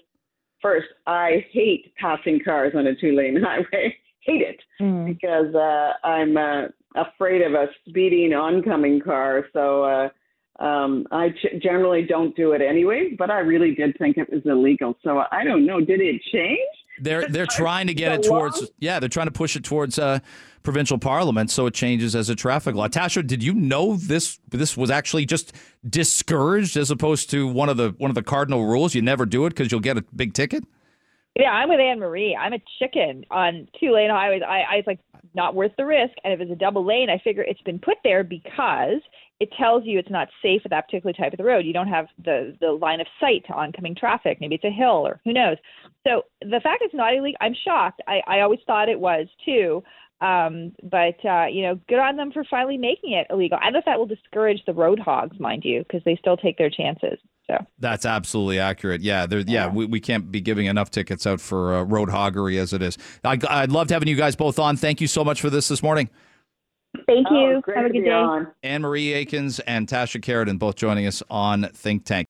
first, 0.60 0.88
I 1.06 1.46
hate 1.50 1.94
passing 1.96 2.40
cars 2.44 2.74
on 2.76 2.86
a 2.86 2.94
two-lane 2.94 3.42
highway. 3.42 3.96
hate 4.20 4.42
it 4.42 4.60
mm. 4.80 5.06
because 5.06 5.54
uh, 5.54 6.06
I'm 6.06 6.36
uh, 6.36 6.66
afraid 6.96 7.42
of 7.42 7.54
a 7.54 7.68
speeding 7.88 8.34
oncoming 8.34 9.00
car. 9.00 9.46
So 9.52 9.84
uh, 9.84 10.08
um, 10.58 11.06
I 11.10 11.30
ch- 11.30 11.62
generally 11.62 12.02
don't 12.02 12.34
do 12.34 12.52
it 12.52 12.60
anyway, 12.60 13.14
but 13.16 13.30
I 13.30 13.38
really 13.40 13.74
did 13.74 13.96
think 13.98 14.16
it 14.16 14.30
was 14.32 14.42
illegal. 14.44 14.96
So 15.04 15.22
I 15.30 15.44
don't 15.44 15.64
know. 15.64 15.80
Did 15.80 16.00
it 16.00 16.20
change? 16.32 16.58
They're 17.00 17.28
they're 17.28 17.46
trying 17.46 17.86
to 17.86 17.94
get 17.94 18.12
it 18.12 18.24
towards 18.24 18.70
yeah 18.80 18.98
they're 18.98 19.08
trying 19.08 19.28
to 19.28 19.32
push 19.32 19.54
it 19.54 19.62
towards 19.62 20.00
uh, 20.00 20.18
provincial 20.64 20.98
parliament 20.98 21.48
so 21.48 21.66
it 21.66 21.74
changes 21.74 22.16
as 22.16 22.28
a 22.28 22.34
traffic 22.34 22.74
law. 22.74 22.88
Tasha, 22.88 23.24
did 23.24 23.42
you 23.42 23.54
know 23.54 23.96
this 23.96 24.40
this 24.48 24.76
was 24.76 24.90
actually 24.90 25.24
just 25.24 25.52
discouraged 25.88 26.76
as 26.76 26.90
opposed 26.90 27.30
to 27.30 27.46
one 27.46 27.68
of 27.68 27.76
the 27.76 27.94
one 27.98 28.10
of 28.10 28.16
the 28.16 28.22
cardinal 28.22 28.66
rules? 28.66 28.96
You 28.96 29.02
never 29.02 29.26
do 29.26 29.46
it 29.46 29.50
because 29.50 29.70
you'll 29.70 29.80
get 29.80 29.96
a 29.96 30.04
big 30.14 30.34
ticket. 30.34 30.64
Yeah, 31.36 31.50
I'm 31.50 31.68
with 31.68 31.78
Anne 31.78 32.00
Marie. 32.00 32.34
I'm 32.34 32.52
a 32.52 32.58
chicken 32.80 33.24
on 33.30 33.68
two 33.78 33.92
lane 33.92 34.10
highways. 34.10 34.42
I, 34.42 34.62
I 34.62 34.74
it's 34.78 34.88
like 34.88 34.98
not 35.34 35.54
worth 35.54 35.72
the 35.76 35.86
risk. 35.86 36.14
And 36.24 36.32
if 36.32 36.40
it's 36.40 36.50
a 36.50 36.56
double 36.56 36.84
lane, 36.84 37.10
I 37.10 37.18
figure 37.18 37.42
it's 37.42 37.60
been 37.62 37.78
put 37.78 37.98
there 38.02 38.24
because 38.24 39.00
it 39.40 39.52
tells 39.56 39.84
you 39.84 39.98
it's 39.98 40.10
not 40.10 40.28
safe 40.42 40.62
at 40.64 40.70
that 40.70 40.86
particular 40.86 41.12
type 41.12 41.32
of 41.32 41.36
the 41.36 41.44
road. 41.44 41.64
You 41.64 41.72
don't 41.72 41.88
have 41.88 42.06
the 42.24 42.56
the 42.60 42.72
line 42.72 43.00
of 43.00 43.06
sight 43.20 43.44
to 43.46 43.52
oncoming 43.52 43.94
traffic. 43.94 44.38
Maybe 44.40 44.56
it's 44.56 44.64
a 44.64 44.70
hill 44.70 45.06
or 45.06 45.20
who 45.24 45.32
knows. 45.32 45.56
So 46.06 46.22
the 46.40 46.60
fact 46.62 46.82
it's 46.82 46.94
not 46.94 47.14
illegal, 47.14 47.38
I'm 47.40 47.54
shocked. 47.64 48.02
I, 48.08 48.20
I 48.26 48.40
always 48.40 48.60
thought 48.66 48.88
it 48.88 48.98
was 48.98 49.26
too. 49.44 49.82
Um, 50.20 50.72
but 50.82 51.24
uh, 51.24 51.46
you 51.46 51.62
know, 51.62 51.78
good 51.88 52.00
on 52.00 52.16
them 52.16 52.32
for 52.32 52.42
finally 52.50 52.76
making 52.76 53.12
it 53.12 53.28
illegal. 53.30 53.58
I 53.60 53.66
don't 53.66 53.74
know 53.74 53.78
if 53.78 53.84
that 53.84 53.98
will 53.98 54.06
discourage 54.06 54.60
the 54.66 54.74
road 54.74 54.98
hogs, 54.98 55.38
mind 55.38 55.62
you, 55.64 55.84
because 55.84 56.02
they 56.04 56.16
still 56.16 56.36
take 56.36 56.58
their 56.58 56.70
chances. 56.70 57.20
So 57.46 57.56
that's 57.78 58.04
absolutely 58.04 58.58
accurate. 58.58 59.00
Yeah, 59.00 59.26
there, 59.26 59.38
yeah, 59.38 59.46
yeah. 59.46 59.72
We, 59.72 59.86
we 59.86 60.00
can't 60.00 60.30
be 60.30 60.40
giving 60.40 60.66
enough 60.66 60.90
tickets 60.90 61.26
out 61.26 61.40
for 61.40 61.76
uh, 61.76 61.82
road 61.84 62.08
hoggery 62.08 62.58
as 62.58 62.72
it 62.72 62.82
is. 62.82 62.98
I, 63.24 63.38
I'd 63.48 63.70
loved 63.70 63.90
having 63.90 64.08
you 64.08 64.16
guys 64.16 64.34
both 64.34 64.58
on. 64.58 64.76
Thank 64.76 65.00
you 65.00 65.06
so 65.06 65.24
much 65.24 65.40
for 65.40 65.48
this 65.48 65.68
this 65.68 65.82
morning. 65.82 66.10
Thank 67.06 67.28
you. 67.30 67.62
Oh, 67.66 67.72
Have 67.74 67.86
a 67.86 67.90
good 67.90 68.04
day. 68.04 68.50
Anne 68.62 68.82
Marie 68.82 69.12
Aikins 69.12 69.60
and 69.66 69.86
Tasha 69.86 70.20
Kheiriddin 70.20 70.58
both 70.58 70.74
joining 70.74 71.06
us 71.06 71.22
on 71.30 71.68
Think 71.72 72.04
Tank. 72.04 72.26